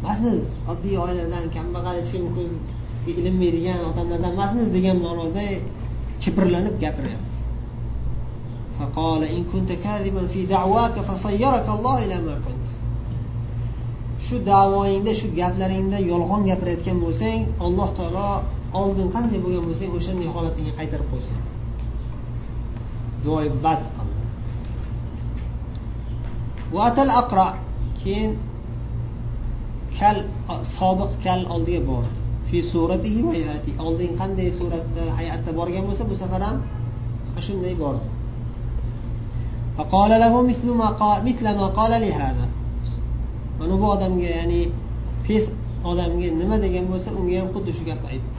emasmiz. 0.00 0.40
Oddiy 0.72 0.94
oiladan 1.04 1.44
kambag'al 1.56 1.96
hech 2.00 2.10
kim 2.12 2.24
ko'ziga 2.36 2.78
ilinmaydigan 3.20 3.80
odamlardan 3.90 4.32
emasmiz 4.36 4.66
degan 4.76 4.96
ma'noda 5.06 5.44
kiprlanib 6.22 6.74
gapiryapti 6.84 7.29
فقال 8.79 9.23
إن 9.23 9.43
كنت 9.53 9.71
كاذبا 9.71 10.27
في 10.27 10.45
دعواك 10.45 10.99
فصيرك 10.99 11.69
الله 11.69 12.05
إلى 12.05 12.21
ما 12.21 12.35
كنت 12.45 12.69
shu 14.25 14.35
davoyingda 14.45 15.13
shu 15.13 15.27
gaplaringda 15.39 15.99
yolg'on 16.11 16.41
gapirayotgan 16.49 16.97
bo'lsang 17.03 17.41
alloh 17.65 17.89
taolo 17.97 18.29
oldin 18.81 19.07
qanday 19.15 19.39
bo'lgan 19.43 19.63
bo'lsang 19.69 19.89
o'shanday 19.97 20.29
holatingga 20.35 20.73
qaytarib 20.79 21.07
qo'ysin 21.11 21.37
duoyi 23.23 23.49
bad 23.65 23.81
qildi 26.75 27.13
aqra 27.21 27.47
keyin 28.01 28.31
kal 29.99 30.17
sobiq 30.77 31.11
kal 31.25 31.41
oldiga 31.55 31.81
bordi 31.91 32.17
fi 32.49 32.57
suratihi 32.71 33.19
va 33.27 33.33
oldin 33.87 34.11
qanday 34.21 34.49
suratda 34.59 35.03
hay'atda 35.17 35.51
borgan 35.59 35.83
bo'lsa 35.89 36.03
bu 36.09 36.15
safar 36.23 36.41
ham 36.47 36.57
shunday 37.47 37.75
bordi 37.83 38.07
فقال 39.79 40.11
له 40.23 40.41
مثل 40.41 40.67
ما 40.73 40.87
قال 41.01 41.17
مثل 41.25 41.45
ما 41.55 41.67
قال 41.67 41.91
لهذا 42.01 42.47
mana 43.59 43.81
bu 43.81 43.85
odamga 43.95 44.29
ya'ni 44.37 44.61
pes 45.27 45.45
odamga 45.91 46.29
nima 46.41 46.57
degan 46.65 46.85
bo'lsa 46.91 47.09
unga 47.19 47.35
ham 47.39 47.47
xuddi 47.53 47.71
shu 47.77 47.83
gapni 47.89 48.07
aytdi 48.13 48.37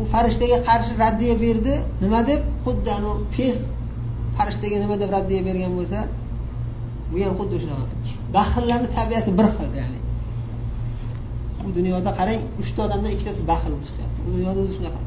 u 0.00 0.02
farishtaga 0.12 0.58
qarshi 0.68 0.92
raddiya 1.04 1.34
berdi 1.44 1.74
nima 2.04 2.20
deb 2.30 2.40
xuddi 2.64 2.90
anavi 2.98 3.22
pes 3.34 3.56
farishtaga 4.36 4.76
nima 4.84 4.96
deb 5.02 5.10
raddiya 5.16 5.42
bergan 5.48 5.72
bo'lsa 5.78 5.98
bu 7.10 7.16
ham 7.26 7.34
xuddi 7.40 7.56
shunaqa 7.62 7.84
baxillarni 8.36 8.88
tabiati 8.96 9.30
bir 9.38 9.48
xil 9.56 9.70
ya'ni 9.80 10.00
bu 11.64 11.68
dunyoda 11.78 12.10
qarang 12.18 12.40
uchta 12.62 12.80
odamdan 12.86 13.10
ikkitasi 13.14 13.42
baxil 13.52 13.70
bo'lib 13.74 13.86
chiqyapti 13.88 14.18
u 14.26 14.28
dunyoda 14.36 14.58
o'zi 14.64 14.74
shunaqa 14.78 15.00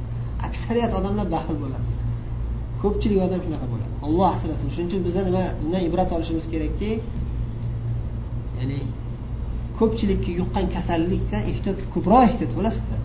aksariyat 0.48 0.92
odamlar 0.98 1.26
baxil 1.36 1.56
bo'ladi. 1.64 1.86
Ko'pchilik 2.82 3.20
odam 3.26 3.40
shunaqa 3.44 3.66
bo'ladi. 3.72 3.92
Olloh 4.06 4.28
asrasin. 4.36 4.66
Shuning 4.74 4.88
uchun 4.90 5.02
biza 5.08 5.20
nima 5.28 5.44
bundan 5.60 5.82
ibrat 5.88 6.10
olishimiz 6.16 6.46
kerakki 6.52 6.90
ya'ni 8.58 8.78
ko'pchilikka 9.78 10.30
yuqqan 10.40 10.66
kasallikdan 10.74 11.42
ehtiyot 11.50 11.78
ko'proq 11.94 12.22
ehtiyot 12.28 12.52
bo'lasizda 12.58 12.98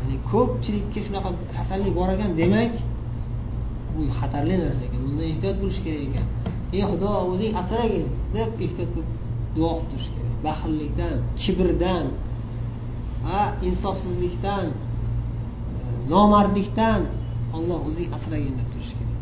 ya'ni 0.00 0.16
ko'pchilikka 0.32 0.98
shunaqa 1.06 1.30
kasallik 1.56 1.92
bor 1.98 2.08
ekan 2.16 2.30
demak 2.40 2.74
bu 3.94 4.02
xatarli 4.18 4.54
narsa 4.62 4.82
ekan. 4.88 5.00
Bundan 5.06 5.26
ehtiyot 5.32 5.56
bo'lish 5.62 5.80
kerak 5.84 6.02
ekan. 6.08 6.26
Ey 6.76 6.82
xudo 6.90 7.10
o'zing 7.30 7.52
asragin 7.60 8.06
deb 8.36 8.50
ehtiyot 8.64 8.90
bo'lib 8.94 9.10
duo 9.56 9.70
qilib 9.76 9.88
turish 9.90 10.08
kerak. 10.14 10.34
Baxillikdan 10.46 11.16
kibrdan 11.42 12.06
va 13.26 13.40
insofsizlikdan 13.68 14.66
nomardlikdan 16.13 17.01
olloh 17.57 17.79
o'zing 17.89 18.07
asragin 18.17 18.53
deb 18.59 18.67
turish 18.73 18.93
kerak 18.97 19.19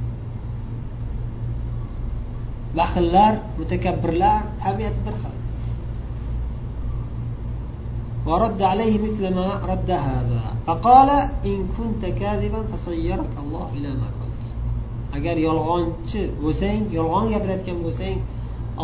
baxillar 2.79 3.33
mutakabbirlar 3.59 4.39
tabiati 4.63 5.01
bir 5.07 5.15
xil 5.21 5.35
ورد 8.29 8.61
عليه 8.71 8.95
مثل 9.05 9.23
ما 9.37 9.49
رد 9.71 9.91
هذا 9.91 10.43
فقال 10.67 11.09
إن 11.49 11.57
كنت 11.77 12.03
كاذبا 12.19 12.61
فصيرك 12.71 13.33
الله 13.43 13.67
إلى 13.77 13.89
ما 14.01 14.09
كنت 14.19 14.43
agar 15.17 15.35
yolg'onchi 15.47 16.21
bo'lsang 16.43 16.81
yolg'on 16.97 17.25
gapirayotgan 17.33 17.77
bo'lsang 17.85 18.17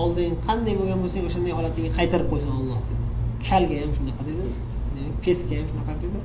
oldin 0.02 0.32
qanday 0.46 0.74
bo'lgan 0.80 1.00
bo'lsang 1.04 1.24
o'shanday 1.30 1.54
holatingga 1.58 1.92
qaytarib 1.98 2.28
qo'ysin 2.32 2.52
olloh 2.60 2.80
dedi 2.90 3.04
kalga 3.48 3.76
ham 3.82 3.92
shunaqa 3.98 4.24
dedi 4.30 4.46
pesga 5.24 5.54
ham 5.60 5.66
shunaqa 5.72 5.94
dedi 6.04 6.20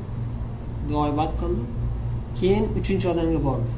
duoibat 0.89 1.33
qildi 1.41 1.65
keyin 2.39 2.65
uchinchi 2.79 3.07
odamga 3.13 3.41
bordi 3.49 3.73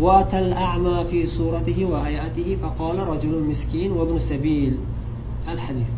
وأتى 0.00 0.38
الأعمى 0.38 1.04
في 1.10 1.26
صورته 1.26 1.78
وهيئته 1.92 2.48
فقال 2.62 3.08
رجل 3.08 3.34
مسكين 3.50 3.92
وابن 3.92 4.18
سبيل 4.18 4.78
الحديث 5.52 5.90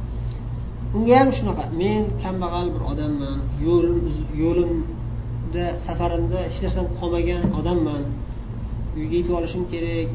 unga 0.94 1.14
ham 1.18 1.30
shunaqa 1.32 1.64
men 1.82 2.02
kambag'al 2.22 2.66
bir 2.74 2.82
odamman 2.92 3.38
yo'lim 3.66 3.98
yo'limda 4.42 5.66
safarimda 5.86 6.38
hech 6.46 6.58
narsam 6.64 6.86
qolmagan 6.98 7.42
odamman 7.60 8.02
uyga 8.98 9.14
yetib 9.20 9.34
olishim 9.38 9.62
kerak 9.72 10.08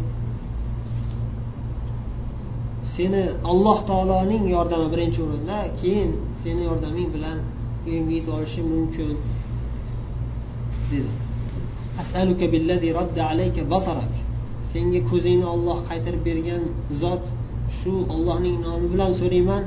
seni 2.94 3.24
alloh 3.52 3.78
taoloning 3.90 4.44
yordami 4.56 4.88
birinchi 4.94 5.20
o'rinda 5.26 5.58
keyin 5.80 6.12
seni 6.42 6.62
yordaming 6.70 7.10
bilan 7.16 7.38
uyimga 7.87 8.13
yetib 8.19 8.33
olishim 8.39 8.67
mumkin 8.75 9.17
dedi. 10.91 11.11
Senga 14.73 15.01
ko'zingni 15.11 15.47
olloh 15.55 15.79
qaytarib 15.91 16.23
bergan 16.29 16.63
zot 17.03 17.25
shu 17.79 17.93
ollohning 18.15 18.57
nomi 18.67 18.87
bilan 18.95 19.13
so'rayman. 19.21 19.65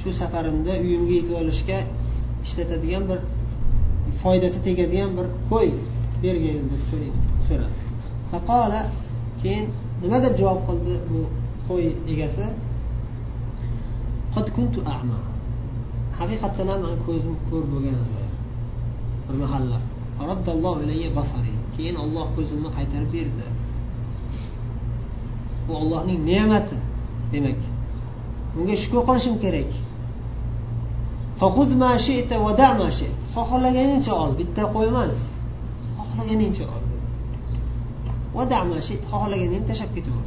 Shu 0.00 0.10
safarimda 0.20 0.72
uyimga 0.84 1.14
yetib 1.18 1.34
olishga 1.42 1.78
ishlatadigan 2.44 3.02
bir 3.10 3.18
foydasi 4.22 4.58
tegadigan 4.66 5.10
bir 5.18 5.26
qo'y 5.50 5.70
bergin 6.22 6.58
deb 6.72 6.82
so'radi. 7.46 7.76
Faqola 8.30 8.80
keyin 9.42 9.64
nima 10.02 10.18
deb 10.24 10.34
javob 10.40 10.60
qildi 10.68 10.94
bu 11.10 11.20
qo'y 11.68 11.86
egasi? 12.12 12.46
Haqiqatdan 16.18 16.68
ham 16.72 16.80
man 16.84 16.94
ko'zim 17.06 17.34
ko'r 17.48 17.64
bo'lgan 17.72 17.96
edi 18.04 18.24
bir 19.26 19.36
mahalla. 19.42 19.78
Keyin 21.76 21.96
olloh 22.02 22.26
ko'zimni 22.36 22.70
qaytarib 22.76 23.10
berdi. 23.16 23.46
Bu 25.66 25.72
ollohning 25.80 26.20
ne'mati 26.30 26.76
demak. 27.32 27.60
Unga 28.58 28.74
shukur 28.82 29.02
qilishim 29.08 29.36
kerak. 29.44 29.70
Xohlaganingcha 33.34 34.12
ol 34.22 34.32
bitta 34.40 34.62
qo'y 34.74 34.86
emas. 34.92 35.16
Xohlaganingcha 35.98 36.64
ol. 36.74 36.84
Xohlaganingni 39.12 39.66
tashlab 39.70 39.90
ketaver. 39.96 40.26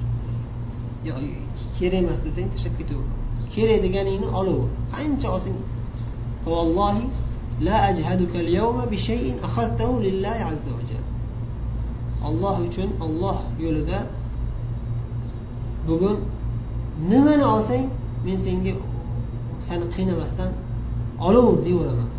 Kerak 1.77 1.99
emas 2.03 2.19
desang 2.25 2.47
tashlab 2.53 2.75
ketaver. 2.79 3.24
kerak 3.55 3.79
deganingni 3.85 4.27
olaver 4.39 4.69
qancha 4.93 5.27
olsang 5.35 5.57
vallohi 6.45 7.05
la 7.67 7.75
ajhaduka 7.89 8.37
al-yawma 8.45 8.83
bi 8.91 8.97
shay'in 9.07 9.35
akhadtahu 9.47 9.93
lillahi 10.05 10.43
azza 10.51 10.71
va 10.77 10.83
jalla. 10.89 11.09
Alloh 12.29 12.55
uchun 12.67 12.89
Alloh 13.05 13.37
yo'lida 13.63 13.99
bugun 15.87 16.17
nimani 17.11 17.45
olsang 17.55 17.85
men 18.25 18.37
senga 18.45 18.73
seni 19.67 19.85
qiynamasdan 19.95 20.51
olaver 21.27 21.57
deyveraman. 21.65 22.09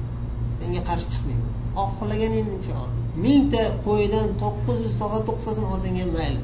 Senga 0.59 0.81
qarshi 0.89 1.07
chiqmayman. 1.13 1.53
Xohlaganingcha 1.99 2.73
ol. 2.83 2.91
Mingta 3.25 3.63
qo'ydan 3.87 4.27
to'qqiz 4.43 4.79
yuztaga 4.87 5.19
to'qqiztasini 5.29 5.67
olsang 5.75 5.95
ham 6.01 6.11
mayli. 6.19 6.41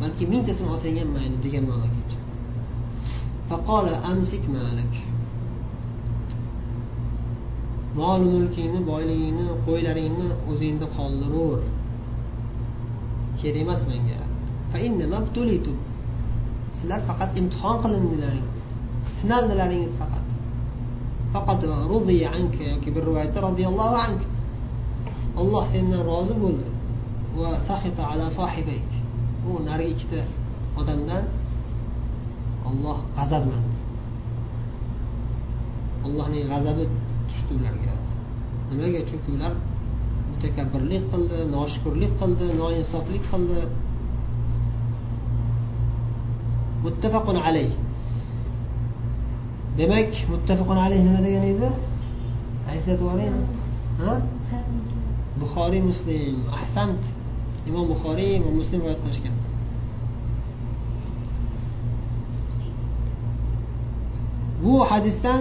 Balki 0.00 0.24
mingtasini 0.32 0.68
olsang 0.74 0.94
ham 1.00 1.08
mayli 1.16 1.36
degan 1.44 1.64
ma'noga 1.70 2.00
keladi 2.10 2.25
ma'no 4.54 4.84
keldi 4.94 5.16
mol 7.98 8.22
mulkingni 8.32 8.80
boyligingni 8.90 9.46
qo'ylaringni 9.66 10.28
o'zingda 10.50 10.86
qoldiraver 10.96 11.60
kerak 13.38 13.62
emas 13.64 13.82
menga 13.90 14.18
sizlar 16.76 17.00
faqat 17.08 17.30
imtihon 17.40 17.76
qilindilaringiz 17.84 18.64
sinaldilaringiz 19.16 19.94
faqat 20.02 20.28
faqat 21.34 21.60
yoki 22.72 22.90
bir 22.96 23.02
rivoyatda 23.08 23.38
roziyallohu 23.48 23.96
anhu 24.06 24.24
olloh 25.40 25.64
sendan 25.74 26.02
rozi 26.10 26.34
bo'ldi 26.44 26.68
va 27.38 27.50
sahita 27.68 28.02
ala 28.12 28.26
sohibayk 28.38 28.90
u 29.48 29.50
narigi 29.68 29.90
ikkita 29.94 30.20
odamdan 30.80 31.24
olloh 32.68 32.98
g'azablandi 33.16 33.78
allohning 36.06 36.44
g'azabi 36.52 36.84
tushdi 37.28 37.52
ularga. 37.58 37.94
Nimaga? 38.70 39.00
Chunki 39.08 39.28
ular 39.36 39.52
mutakabbirlik 40.30 41.02
qildi 41.12 41.38
noshukurlik 41.56 42.12
qildi 42.20 42.46
noinsoflik 42.62 43.24
qildi. 43.32 43.60
Muttafaqun 46.84 47.36
alayh. 47.48 47.72
Demak 49.78 50.12
muttafaqun 50.32 50.78
alayh 50.86 51.00
nima 51.06 51.20
degani 51.26 51.48
edi? 51.56 51.68
Aytib 52.70 52.88
yuboring 53.02 53.36
buxoriy 55.40 55.82
muslim. 55.90 56.34
Ahsant. 56.58 57.02
Imom 57.68 57.84
buxoriy 57.92 58.30
imom 58.38 58.54
muslim 58.60 58.78
rivoyat 58.80 59.00
qilishgan. 59.04 59.36
Bu 64.66 64.74
hadisdan 64.90 65.40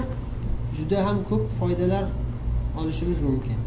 juda 0.78 0.98
ham 1.06 1.18
ko'p 1.30 1.46
foydalar 1.60 2.06
olishimiz 2.80 3.20
mumkin. 3.28 3.60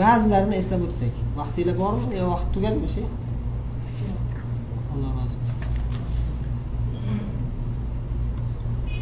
Ba'zilarini 0.00 0.54
eslab 0.60 0.82
o'tsak 0.86 1.14
vaqtinglar 1.38 1.76
bormi 1.82 2.04
yo 2.20 2.24
vaqt 2.32 2.48
tugadimi 2.54 2.88
shu 2.94 3.02
alloh 4.92 5.10
rozi 5.18 5.36
bo'lsin. 5.40 5.58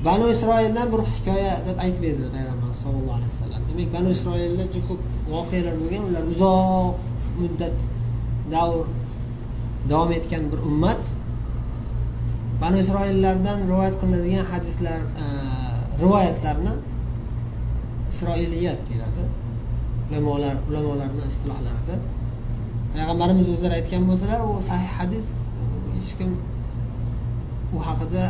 Banu 0.07 0.27
isroildan 0.35 0.87
bir 0.93 1.01
hikoya 1.13 1.55
deb 1.69 1.77
aytib 1.85 2.03
berdi 2.07 2.25
payg'ambarimiz 2.37 2.79
sallallohu 2.85 3.17
alayhi 3.19 3.33
vasallam. 3.35 3.63
Demak 3.69 3.89
banu 3.97 4.09
isroilda 4.17 4.65
juda 4.75 4.81
ko'p 4.89 5.01
voqealar 5.35 5.75
bo'lgan 5.81 6.03
ular 6.09 6.25
uzoq 6.33 6.95
muddat 7.41 7.77
davr 8.55 8.85
davom 9.91 10.11
etgan 10.19 10.45
bir 10.53 10.61
ummat. 10.71 11.03
Banu 12.63 12.77
isroillardan 12.85 13.59
rivoyat 13.71 13.95
qilinadigan 14.01 14.47
hadislar 14.53 15.01
e, 15.23 15.27
rivoyatlarni 16.03 16.75
isroiliyat 18.11 18.81
deyiladi. 18.89 19.23
Ulamolar 20.11 20.57
ulamolarni 20.69 21.23
istilohlarida. 21.31 21.97
Payg'ambarimiz 22.95 23.47
o'zlari 23.55 23.75
aytgan 23.81 24.03
bo'lsalar 24.11 24.41
u 24.49 24.53
sahih 24.71 24.91
hadis 24.99 25.27
hech 25.97 26.13
kim 26.19 26.31
u 27.77 27.79
haqida 27.89 28.25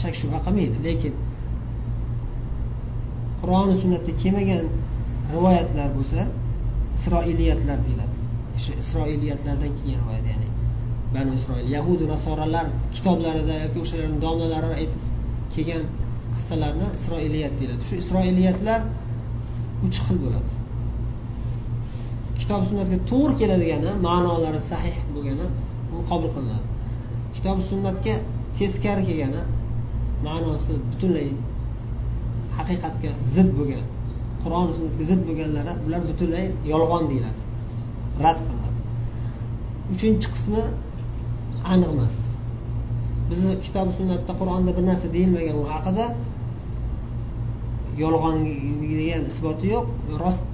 shak 0.00 0.14
shubha 0.20 0.38
qilmaydi. 0.46 0.76
Lekin 0.88 1.14
qur'oni 3.40 3.74
sunnatda 3.82 4.12
kelmagan 4.22 4.64
rivoyatlar 5.34 5.88
bo'lsa 5.96 6.20
isroiliyatlar 6.98 7.78
deyiladi. 7.86 8.16
O'sha 8.56 8.72
isroiliyatlardan 8.82 9.70
kelgan 9.78 9.98
rivoyat 10.02 10.26
ya'ni 10.32 10.48
banu 11.14 11.30
isroil. 11.38 11.66
Yahudi 11.76 12.04
nasoralar 12.14 12.66
kitoblarida 12.96 13.54
yoki 13.64 13.78
o'shalarni 13.84 14.18
domlalari 14.26 14.68
aytib 14.80 15.02
kelgan 15.54 15.82
qissalarni 16.34 16.86
isroiliyat 16.98 17.54
deyiladi. 17.58 17.82
Shu 17.88 17.94
isroiliyatlar 18.02 18.80
uch 19.86 19.98
xil 20.06 20.16
bo'ladi. 20.24 20.52
Kitob 22.40 22.62
sunnatga 22.68 22.98
to'g'ri 23.10 23.34
keladigani 23.40 23.90
ma'nolari 24.06 24.60
sahih 24.72 24.96
bo'lgani 25.14 25.46
u 25.94 25.96
qabul 26.10 26.30
qilinadi. 26.36 26.66
Kitob 27.36 27.58
sunnatga 27.70 28.14
teskari 28.58 29.02
kelgani 29.08 29.42
ma'nosi 30.26 30.72
butunlay 30.90 31.28
haqiqatga 32.58 33.10
zid 33.34 33.48
bo'lgan 33.58 33.84
qur'on 34.42 34.66
sunnatga 34.78 35.04
zid 35.10 35.20
bo'lganlari 35.28 35.72
bular 35.84 36.02
butunlay 36.10 36.46
yolg'on 36.72 37.04
deyiladi 37.10 37.42
rad 38.24 38.38
qilinadi. 38.46 38.78
Uchinchi 39.94 40.28
qismi 40.34 40.62
aniq 41.72 41.90
emas 41.96 42.16
bizni 43.30 43.54
kitob 43.64 43.88
sunnatda 43.98 44.32
qur'onda 44.40 44.70
bir 44.76 44.84
narsa 44.90 45.06
deyilmagan 45.16 45.56
u 45.62 45.64
haqida 45.72 46.04
yolg'onligiga 48.02 49.18
isboti 49.30 49.66
yo'q 49.74 49.86
rost 50.22 50.44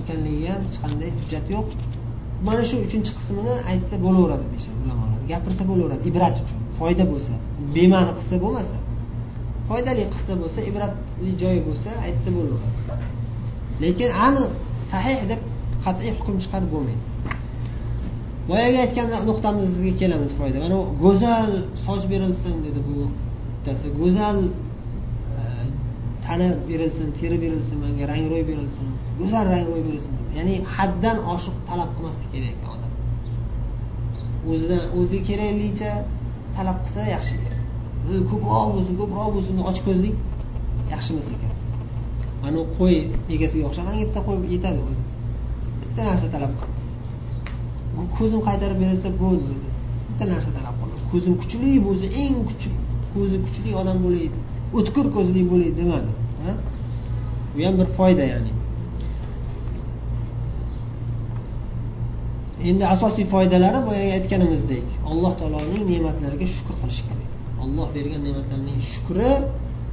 ekanligiga 0.00 0.50
ham 0.54 0.62
hech 0.66 0.78
qanday 0.84 1.10
hujjat 1.18 1.46
yo'q. 1.54 1.68
Mana 2.46 2.62
shu 2.68 2.76
uchinchi 2.86 3.12
qismini 3.18 3.54
aytsa 3.72 3.96
bo'laveradi 4.04 4.46
deyishadi 4.52 4.78
ulamolar. 4.84 5.20
Gapirsa 5.32 5.62
bo'laveradi 5.70 6.04
ibrat 6.10 6.36
uchun. 6.42 6.58
Foyda 6.78 7.04
bo'lsa 7.12 7.34
bema'ni 7.76 8.12
qilsa 8.18 8.36
bo'lmasa 8.44 8.76
foydali 9.68 10.04
qilsa 10.12 10.32
bo'lsa 10.42 10.60
ibratli 10.70 11.30
joyi 11.42 11.60
bo'lsa 11.68 11.90
aytsa 12.06 12.28
bo'laveradi. 12.36 12.78
Lekin 13.82 14.10
aniq 14.26 14.50
sahih 14.90 15.20
deb 15.30 15.40
qat'iy 15.84 16.10
hukm 16.18 16.36
chiqarib 16.42 16.70
bo'lmaydi. 16.74 17.04
Boyagi 18.50 18.78
aytgan 18.84 19.06
nuqtamizga 19.30 19.92
kelamiz 20.00 20.32
foyda. 20.38 20.58
Mana 20.64 20.76
go'zal 21.04 21.50
soch 21.86 22.04
berilsin 22.12 22.54
dedi 22.66 22.80
bu 22.88 22.96
bittasi. 23.54 23.86
Go'zal 24.00 24.38
e, 25.40 25.42
tana 26.26 26.48
berilsin 26.70 27.08
teri 27.18 27.36
berilsin 27.44 27.76
manga 27.84 28.04
rangro'y 28.12 28.44
berilsin. 28.50 28.86
Go'zal 29.20 29.44
rang 29.52 29.64
ro'y 29.70 29.82
berilsin 29.88 30.14
ya'ni 30.38 30.54
haddan 30.74 31.16
oshiq 31.34 31.56
talab 31.68 31.90
qilmaslik 31.96 32.28
kerak 32.34 32.50
ekan 32.56 32.68
odam. 32.76 32.92
O'zidan 34.50 34.82
o'ziga 34.98 35.22
keraklicha 35.28 35.90
talab 36.56 36.78
qilsa 36.84 37.02
yaxshi 37.16 37.34
ekan 37.38 37.60
ko'proq 38.30 38.66
bo'lsin 38.74 38.94
ko'proq 39.00 39.28
bo'lsin 39.34 39.56
ochko'zlik 39.70 40.16
yaxshi 40.92 41.10
emas 41.14 41.28
ekan. 41.34 41.52
Mana 42.42 42.60
qo'y 42.76 42.96
egasiga 43.34 43.64
o'xshagan 43.68 43.94
bitta 44.02 44.20
qo'y 44.26 44.36
yetadi 44.54 44.80
o'zi. 44.88 45.02
Bitta 45.82 46.00
narsa 46.08 46.26
talab 46.34 46.52
qil. 46.60 46.69
Ko'zim 48.16 48.40
qaytarib 48.48 48.78
berilsa 48.82 49.08
bo'ldi 49.22 49.54
bitta 50.08 50.24
narsa 50.32 50.50
talab 50.56 50.76
qildi. 50.80 50.98
Ko'zim 51.12 51.34
kuchli 51.42 51.70
bo'lsa 51.86 52.06
eng 52.22 52.36
kuchli 52.48 52.72
ko'zi 53.14 53.36
kuchli 53.46 53.70
odam 53.80 53.98
bo'lay 54.04 54.26
o'tkir 54.78 55.06
ko'zli 55.16 55.42
bo'lay 55.52 55.70
demadi. 55.80 56.12
Bu 57.54 57.60
ham 57.66 57.74
bir 57.80 57.88
foyda 57.98 58.24
ya'ni. 58.32 58.52
Endi 62.68 62.84
asosiy 62.94 63.26
foydalari 63.34 63.80
boyagi 63.88 64.12
aytganimizdek 64.18 64.86
alloh 65.10 65.32
taoloning 65.40 65.82
ne'matlariga 65.90 66.46
shukur 66.56 66.74
qilish 66.82 67.02
kerak. 67.06 67.28
Olloh 67.64 67.88
bergan 67.96 68.20
ne'matlarning 68.26 68.78
shukri 68.92 69.30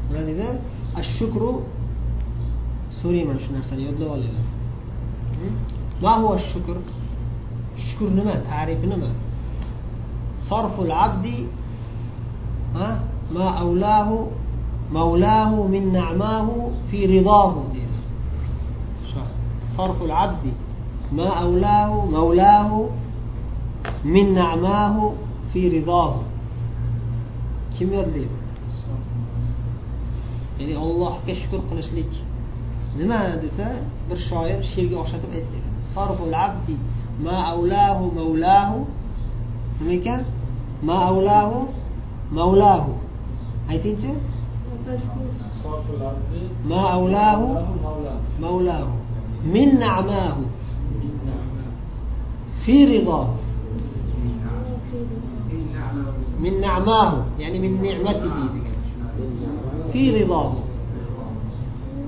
nima 0.08 0.22
deydi 0.28 0.48
ashukru 1.02 1.52
so'rayman 3.00 3.38
shu 3.44 3.50
narsani 3.58 3.82
yodlab 3.90 4.10
olinglar 4.16 4.46
hm? 5.40 5.54
ma 6.04 6.14
huwa 6.22 6.38
shukr 6.52 6.78
shukur 7.78 8.10
nima 8.10 8.34
tarifi 8.50 8.88
nima 8.88 9.10
sarful 10.50 10.92
abdi 10.92 11.48
ma 13.36 13.48
avlahu 13.64 14.32
mavlahu 14.92 15.68
min 15.70 15.92
na'mahu 15.92 16.74
fi 16.90 17.08
ridohu 17.08 17.62
deydi 17.74 18.00
sorful 19.76 20.12
abdi 20.12 20.54
ma 21.12 21.28
avlahu 21.44 21.98
mavlahu 22.16 22.90
min 24.04 24.34
na'mahu 24.34 25.16
fi 25.52 25.70
ridohu 25.70 26.24
kim 27.76 27.94
yodlaydi 27.94 28.38
ya'ni 30.60 30.76
allohga 30.86 31.34
shukur 31.42 31.62
qilishlik 31.70 32.12
nima 33.00 33.20
desa 33.44 33.68
bir 34.10 34.20
shoir 34.30 34.60
she'rga 34.72 34.96
o'xshatib 35.04 35.32
aytdi. 35.38 35.58
Sarful 35.94 36.36
abdi. 36.46 36.76
ما 37.24 37.42
أولاه 37.52 38.10
مولاه. 38.16 38.86
ميكا 39.82 40.26
ما 40.84 40.94
أولاه 41.08 41.64
مولاه. 42.32 42.88
أي 43.70 43.78
تيجي 43.78 44.14
ما 46.66 46.82
أولاه 46.94 47.66
مولاه. 48.42 48.88
من 49.46 49.80
نعماه. 49.80 50.38
في 52.66 53.00
رضاه. 53.00 53.28
من 56.40 56.62
نعماه. 56.62 57.26
يعني 57.40 57.60
من 57.60 57.82
نعمته. 57.82 58.32
في 59.94 60.24
رضاه. 60.24 60.54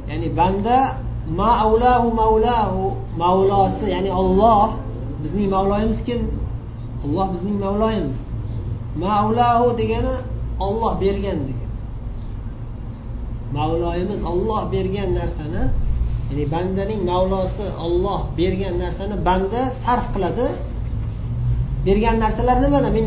يعني 0.07 0.29
بندا 0.29 0.97
ما 1.31 1.61
أولاه 1.61 2.13
مولاه. 2.13 2.91
مولاه 3.17 3.83
يعني 3.83 4.11
الله. 4.11 4.78
Bizning 5.23 5.49
mavloyimiz 5.55 5.99
kim? 6.07 6.21
Olloh 7.05 7.27
bizning 7.33 7.57
mavloyimiz. 7.65 8.19
Mavlahu 9.03 9.67
degani 9.79 10.13
olloh 10.65 10.93
bergan 11.03 11.39
degan 11.47 11.69
mavloyimiz 13.57 14.19
olloh 14.31 14.61
bergan 14.73 15.09
narsani 15.19 15.63
ya'ni 16.29 16.45
bandaning 16.53 17.01
mavlosi 17.11 17.65
olloh 17.85 18.21
bergan 18.39 18.75
narsani 18.83 19.15
banda 19.27 19.61
sarf 19.83 20.07
qiladi. 20.15 20.47
Bergan 21.87 22.17
narsalar 22.23 22.57
nimada? 22.63 22.89
Min 22.97 23.05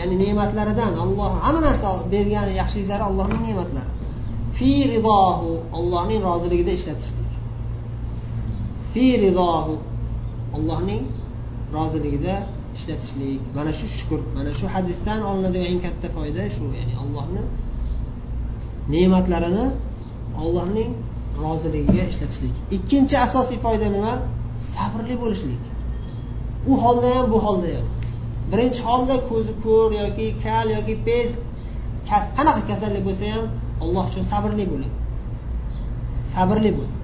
ya'ni 0.00 0.16
ne'matlaridan. 0.24 0.92
Olloh 1.04 1.32
hamma 1.44 1.60
narsa 1.68 1.88
bergan 2.14 2.46
yaxshiliklari 2.60 3.04
ollohning 3.10 3.42
ne'matlari. 3.48 3.90
Fi 4.56 4.70
ridohu 4.92 5.50
ollohning 5.78 6.20
roziligida 6.28 6.72
ishlatishlik 6.78 7.28
fi 8.92 9.04
ridohu 9.24 9.74
ollohning 10.56 11.02
roziligida 11.76 12.34
ishlatishlik. 12.76 13.40
Mana 13.56 13.72
shu 13.78 13.86
shukur 13.96 14.20
mana 14.36 14.50
shu 14.58 14.66
hadisdan 14.74 15.20
olinadigan 15.30 15.68
eng 15.72 15.80
katta 15.86 16.08
foyda 16.16 16.42
shu 16.56 16.64
ya'ni 16.78 16.94
allohni 17.02 17.42
ne'matlarini 18.92 19.64
ollohning 20.42 20.90
roziligiga 21.44 22.04
ishlatishlik. 22.12 22.54
Ikkinchi 22.76 23.16
asosiy 23.26 23.58
foyda 23.66 23.86
nima? 23.96 24.12
Sabrli 24.74 25.14
bo'lishlik. 25.22 25.62
U 26.70 26.72
holda 26.84 27.08
ham 27.16 27.26
bu 27.32 27.38
holda 27.46 27.68
ham. 27.76 27.86
Birinchi 28.50 28.80
holda 28.88 29.14
ko'zi 29.30 29.52
ko'r 29.64 29.90
yoki 30.02 30.26
kal 30.44 30.66
yoki 30.76 30.94
pes 31.06 31.30
qanaqa 32.36 32.62
kasallik 32.70 33.02
bo'lsa 33.08 33.24
ham 33.34 33.44
alloh 33.84 34.04
uchun 34.10 34.24
sabrli 34.32 34.64
bo'ling 34.72 34.94
sabrli 36.34 36.70
bo'ling 36.76 36.97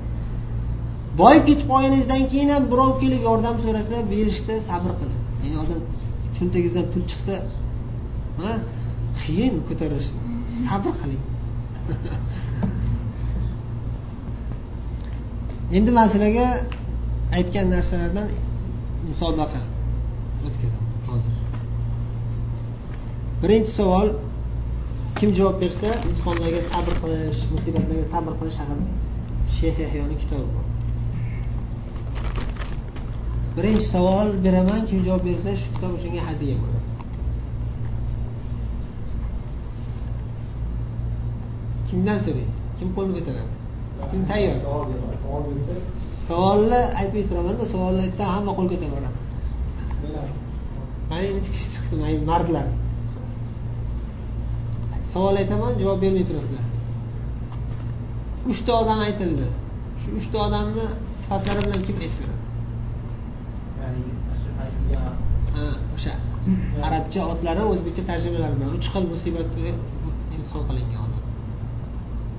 boyib 1.20 1.42
ketib 1.48 1.66
qolganingizdan 1.72 2.22
keyin 2.30 2.48
ham 2.54 2.62
birov 2.72 2.92
kelib 3.02 3.22
yordam 3.28 3.56
so'rasa 3.64 3.96
berishda 4.12 4.54
sabr 4.68 4.90
qiling 5.00 5.22
ya'ni 5.42 5.56
odam 5.64 5.80
cho'ntagingizdan 6.36 6.86
pul 6.92 7.02
chiqsa 7.10 7.34
qiyin 9.22 9.54
ko'tarish. 9.68 10.08
Sabr 10.68 10.92
qiling. 11.00 11.22
Endi 15.76 15.90
man 15.96 16.06
sizlarga 16.12 16.46
aytgan 17.38 17.66
narsalardan 17.74 18.28
musobaqa 19.08 19.60
o'tkazaman 20.46 20.90
hozir. 21.08 21.34
Birinchi 23.42 23.72
savol 23.78 24.08
kim 25.18 25.30
javob 25.38 25.56
bersa 25.62 25.88
imtihonlarga 26.08 26.60
sabr 26.70 26.94
qilish 27.02 27.40
musibatlarga 27.54 28.06
sabr 28.14 28.32
qilish 28.40 28.58
haqida 28.62 28.84
sheyx 29.56 29.76
yahyoni 29.84 30.16
kitobi 30.22 30.48
bor. 30.54 30.64
Birinchi 33.56 33.86
savol 33.94 34.28
beraman 34.44 34.80
kim 34.88 34.98
javob 35.06 35.22
bersa 35.28 35.50
shu 35.60 35.66
kitob 35.74 35.90
o'shanga 35.96 36.22
hadya 36.28 36.54
bo'ladi. 36.62 36.88
Kimdan 41.88 42.18
so'raydi? 42.24 42.52
Kim 42.78 42.88
qo'lni 42.96 43.12
ko'taradi? 43.18 43.52
Kim 44.10 44.22
tayyor? 44.30 44.56
Savolni 46.28 46.80
aytmay 47.00 47.24
turamanda 47.30 47.64
savolni 47.72 48.00
aytsam 48.06 48.28
hamma 48.36 48.52
qo'l 48.58 48.68
ko'taraveradi 48.72 49.18
mana 51.10 51.22
nechi 51.36 51.50
kishi 51.54 51.68
chiqdi 51.74 51.94
mana 52.00 52.12
mardlar. 52.30 52.66
Savol 55.12 55.34
aytaman 55.42 55.72
javob 55.80 55.98
bermay 56.04 56.24
turasizlar. 56.30 56.64
Uchta 58.52 58.72
odam 58.82 58.98
aytildi. 59.06 59.46
Shu 60.00 60.08
uchta 60.20 60.36
odamni 60.46 60.84
sifatlari 61.18 61.60
bilan 61.66 61.80
kim 61.86 61.96
aytib 62.04 62.18
beradi 62.22 62.33
o'sha 65.96 66.14
arabcha 66.86 67.20
otlari 67.32 67.62
o'zbekcha 67.72 68.02
tarjimalari 68.10 68.54
bilan 68.60 68.70
uch 68.78 68.88
xil 68.94 69.04
musibatga 69.12 69.72
imtihon 70.36 70.62
qilingan 70.68 71.00
odam. 71.06 71.22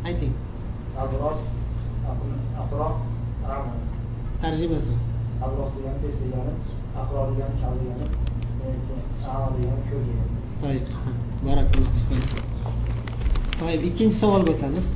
Ayting. 0.09 0.33
Tarjimasi 4.41 4.93
abros 5.45 5.69
degani 5.75 5.99
tez 6.03 6.15
degani 6.21 6.53
aqro 7.01 7.21
degani 7.31 7.55
kal 7.61 7.73
degani 7.79 8.05
amo 9.33 9.47
degani 9.57 9.83
ko'r 9.89 10.01
degani 10.09 10.35
toyib 10.61 10.85
barakalloh 11.47 11.91
toyib 13.59 13.81
ikkinchi 13.89 14.17
savolga 14.21 14.51
o'tamiz. 14.55 14.87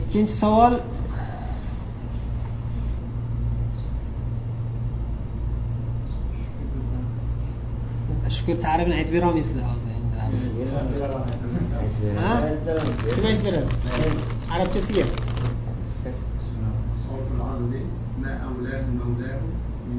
Ikkinchi 0.00 0.34
savol 0.42 0.74
كنت 8.46 8.64
عارف 8.64 8.88
نعتبرهم 8.88 9.38
مثل 9.38 9.60
ها؟ 9.60 9.74
شو 13.14 13.22
ما 13.22 13.30
يعتبرهم؟ 13.30 13.68
عرب 14.50 14.70
تسير 14.70 15.06
صرف 17.08 17.26
العرض 17.36 17.70
ليه؟ 17.72 17.84
ما 18.22 18.30
أولاه 18.36 18.82
مولاه 18.82 19.40
من 19.88 19.98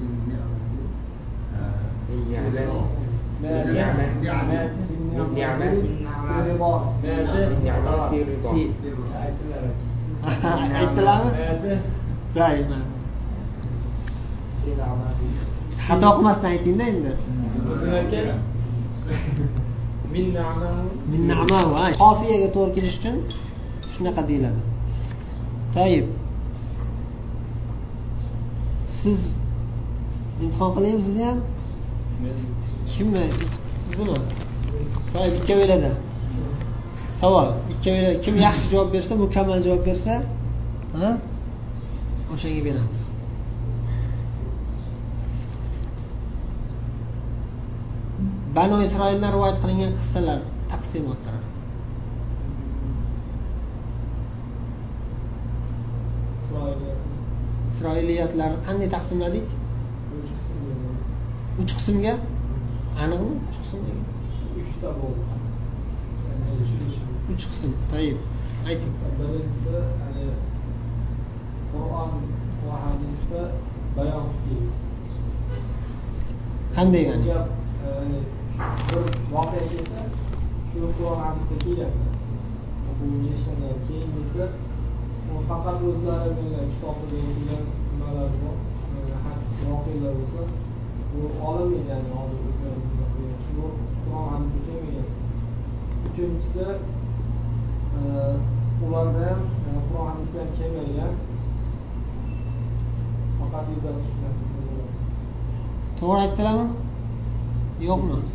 النعمة 3.44 4.06
النعمة 4.06 4.06
النعمة 4.14 4.70
النعمة 5.20 5.72
الرضا 6.40 6.94
النعمة 7.04 8.10
في 8.10 8.22
الرضا 8.22 8.52
عيد 10.76 10.90
ثلاثة؟ 10.96 11.80
دائما 12.36 12.82
في 14.66 14.74
العمل 14.74 15.14
xato 15.88 16.08
qilmasdan 16.16 16.50
aytingda 16.56 16.86
endi. 16.94 17.12
Qofiyaga 22.04 22.48
to'g'ri 22.56 22.72
kelish 22.78 22.96
uchun 23.00 23.16
shunaqa 23.94 24.22
deyiladi. 24.30 24.62
Toyib 25.76 26.08
siz 29.00 29.22
imtihon 30.44 30.72
qilaymi 30.76 31.02
sizni 31.08 31.24
ham? 31.30 31.40
Kimni? 32.94 33.26
Siznimi 33.86 34.18
toyib 35.14 35.34
ikkovinglarda 35.40 35.92
savol. 37.20 37.48
Ikkovinglar 37.74 38.14
kim 38.26 38.36
yaxshi 38.48 38.66
javob 38.74 38.90
bersa 38.96 39.14
mukammal 39.24 39.60
javob 39.68 39.84
bersa 39.90 40.14
ha? 41.00 41.10
O'shanga 42.34 42.62
beramiz 42.68 43.00
banu 48.58 48.78
isroildan 48.88 49.32
rivoyat 49.36 49.58
qilingan 49.64 49.92
qissalar 50.00 50.40
taqsimotlar 50.72 51.38
isroiliyatlarni 57.72 58.60
qanday 58.68 58.90
taqsimladik? 58.96 59.48
Uch 61.62 61.72
qismga? 61.78 62.14
Aniqmi? 63.04 63.34
Uch 63.50 63.58
qism 63.62 63.80
degan 63.88 64.06
uchta 64.62 64.90
uch 67.34 67.44
qism 67.52 67.72
tayib 67.92 68.18
ayting. 68.70 68.94
Birinchisi 69.20 69.76
qur'on 71.72 72.12
va 72.66 72.76
hadisda 72.86 73.42
bayon 73.98 74.28
qanday 76.76 77.04
yani 77.10 77.26
bir 78.88 79.06
voqea 79.34 79.64
kelsa 79.72 80.02
shu 80.70 80.80
qur'on 80.98 81.20
hadisda 81.24 81.56
kelyapti 81.64 82.08
bu 82.98 83.06
yashagan 83.30 83.78
keyingisi 83.88 84.44
u 85.32 85.42
faqat 85.50 85.80
o'zlarini 85.90 86.62
kitobida 86.72 87.18
kelgan 87.26 87.64
nimalar 87.92 88.30
bor 88.42 88.56
voqealar 89.70 90.14
bo'lsa 90.20 90.42
bu 91.12 91.22
olinmaydi 91.48 91.90
yani 91.92 92.08
hozir 92.16 92.40
o'zlari 92.50 92.82
qur'on 94.04 94.28
hadisda 94.34 94.60
kelmagan 94.68 95.08
uchinchisi 96.08 96.66
ularda 98.86 99.22
ham 99.30 99.42
e, 99.70 99.72
qur'on 99.88 100.08
hadisda 100.12 100.38
ham 100.42 100.50
kelmagan 100.60 101.14
faqat 103.40 103.66
to'g'ri 106.00 106.20
aytdilarmi? 106.24 106.68
Yo'qmi? 107.90 108.35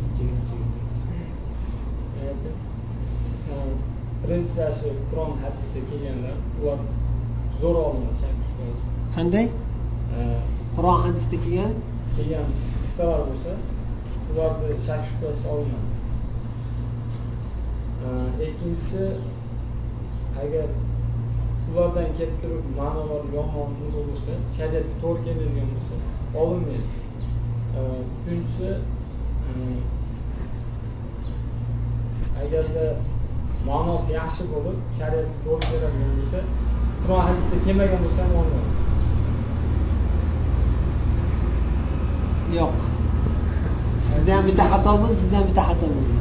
Birinchilar 4.21 4.71
shu 4.79 4.87
qur'on 5.09 5.31
hadisda 5.43 5.79
kelganlar 5.89 6.35
ular 6.59 6.79
zo'r 7.61 7.77
shubhasiz 8.47 8.81
qanday? 9.15 9.47
Qur'on 10.75 10.97
hadisda 11.05 11.37
kelgan? 11.45 11.73
kelgan 12.15 12.47
qissalar 12.83 13.21
bo'lsa 13.29 13.51
ularni 14.31 14.77
shak 14.87 15.01
shubhasiz 15.09 15.45
olinadi. 15.53 15.89
Ikkinchisi 18.47 19.03
agar 20.43 20.67
ulardan 21.69 22.09
kelib 22.17 22.35
turib 22.41 22.65
ma'nolar 22.79 23.23
yomon 23.37 23.69
bo'lsa 23.83 24.33
shariatga 24.57 24.95
to'g'ri 25.03 25.21
kelmaydigan 25.27 25.69
bo'lsa 25.75 25.95
olinmaydi. 26.41 26.89
Uchinchisi 28.17 28.69
agarda 32.43 32.85
ma'nosi 33.67 34.11
yaxshi 34.19 34.43
bo'lib 34.51 34.77
shariatga 34.97 35.37
to'g'ri 35.45 35.65
keladigan 35.71 36.11
bo'lsa 36.17 36.39
qur'on 37.03 37.21
hadisda 37.27 37.55
kelmagan 37.65 37.99
bo'lsa 38.03 38.21
ham 38.25 38.33
olinadi 38.41 38.69
yo'q 42.57 42.73
sizda 44.09 44.31
ham 44.35 44.43
bitta 44.49 44.63
xato 44.71 44.91
bo'ldi 45.01 45.15
sizda 45.21 45.35
ham 45.39 45.45
bitta 45.49 45.63
xato 45.69 45.85
bo'ldi 45.95 46.13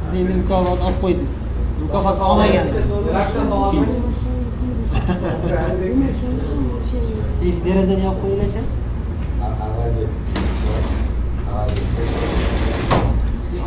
siz 0.00 0.12
endi 0.20 0.32
mukofot 0.40 0.80
olib 0.86 0.98
qo'ydingiz 1.02 1.34
mukofot 1.82 2.18
olmagan 2.28 2.66
ish 7.48 7.58
derazani 7.64 8.02
yopib 8.06 8.20
qo'yinglarchi 8.22 8.60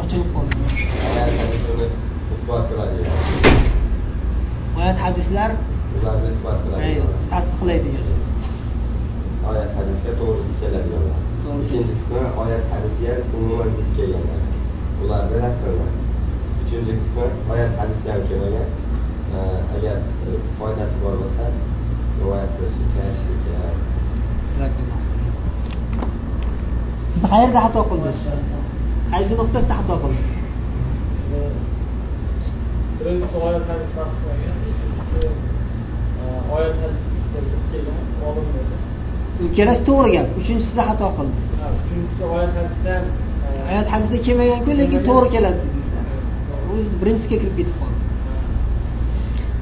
ochilib 0.01 0.29
qoldi 0.35 0.66
isbot 2.47 2.63
qiladi. 2.71 2.97
Oyat 4.79 4.97
hadislar 5.05 5.51
ularni 5.97 6.27
isbot 6.35 6.57
qiladi. 6.63 6.91
Tasdiqlaydigan 7.31 8.05
oyat 9.49 9.71
hadisga 9.77 10.11
to'g'ri 10.19 10.53
keladiganlar 10.61 11.19
To'g'ri. 11.43 11.63
ikkinchi 11.65 11.93
qismi 11.97 12.21
oyat 12.43 12.65
hadisga 12.73 13.13
umuman 13.37 13.69
zid 13.77 13.89
kelganlar 13.97 14.41
ularni 15.03 15.35
rad 15.43 15.55
qilinadi 15.61 15.97
uchinchi 16.61 16.93
qismi 17.01 17.27
oyat 17.53 17.73
hadisga 17.81 18.09
ham 18.15 18.23
kelmagan. 18.29 18.69
Agar 19.75 19.97
e, 20.27 20.39
foydasi 20.57 20.95
bor 21.03 21.13
bo'lsa 21.21 21.45
rivoyat 22.19 22.51
aytishlikka 22.63 23.03
Jazakalloh. 24.47 25.01
siz 27.13 27.23
qayerda 27.31 27.59
xato 27.65 27.81
qildingiz. 27.89 28.19
Qaysi 29.11 29.33
nuqtasida 29.39 29.73
xato 29.79 29.95
qildingiz 30.03 30.37
birinchisi 32.99 33.37
oyat 33.47 33.65
hadis 33.71 33.89
tasdiqlagan 33.97 34.55
ikkinchisi 34.71 35.21
e, 36.21 36.25
oyat 36.55 36.75
hadisga 36.83 37.39
zid 37.49 37.63
kelgan 37.71 37.97
olinmaydi 38.27 38.75
ikkalasi 39.45 39.81
to'g'ri 39.89 40.09
gap 40.15 40.27
uchinchisida 40.39 40.83
xato 40.89 41.07
qildingiz. 41.17 41.45
Uchinchisi 41.79 42.23
oyat 42.35 42.53
hadisda 42.59 42.93
e, 43.47 43.49
oyat 43.69 43.87
hadisda 43.93 44.17
kelmaganku 44.27 44.71
lekin 44.81 45.01
to'g'ri 45.09 45.29
keladi 45.35 45.59
dedingizlar 45.63 46.05
o'zi 46.71 46.95
birinchisiga 47.01 47.37
kirib 47.41 47.55
ketib 47.59 47.77
qoldi. 47.81 48.01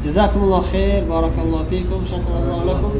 Jazakumulloh 0.05 0.63
xayr 0.71 1.01
barakallohu 1.13 1.65
fikum 1.73 2.01
shakarallohu 2.11 2.63
lakum 2.71 2.93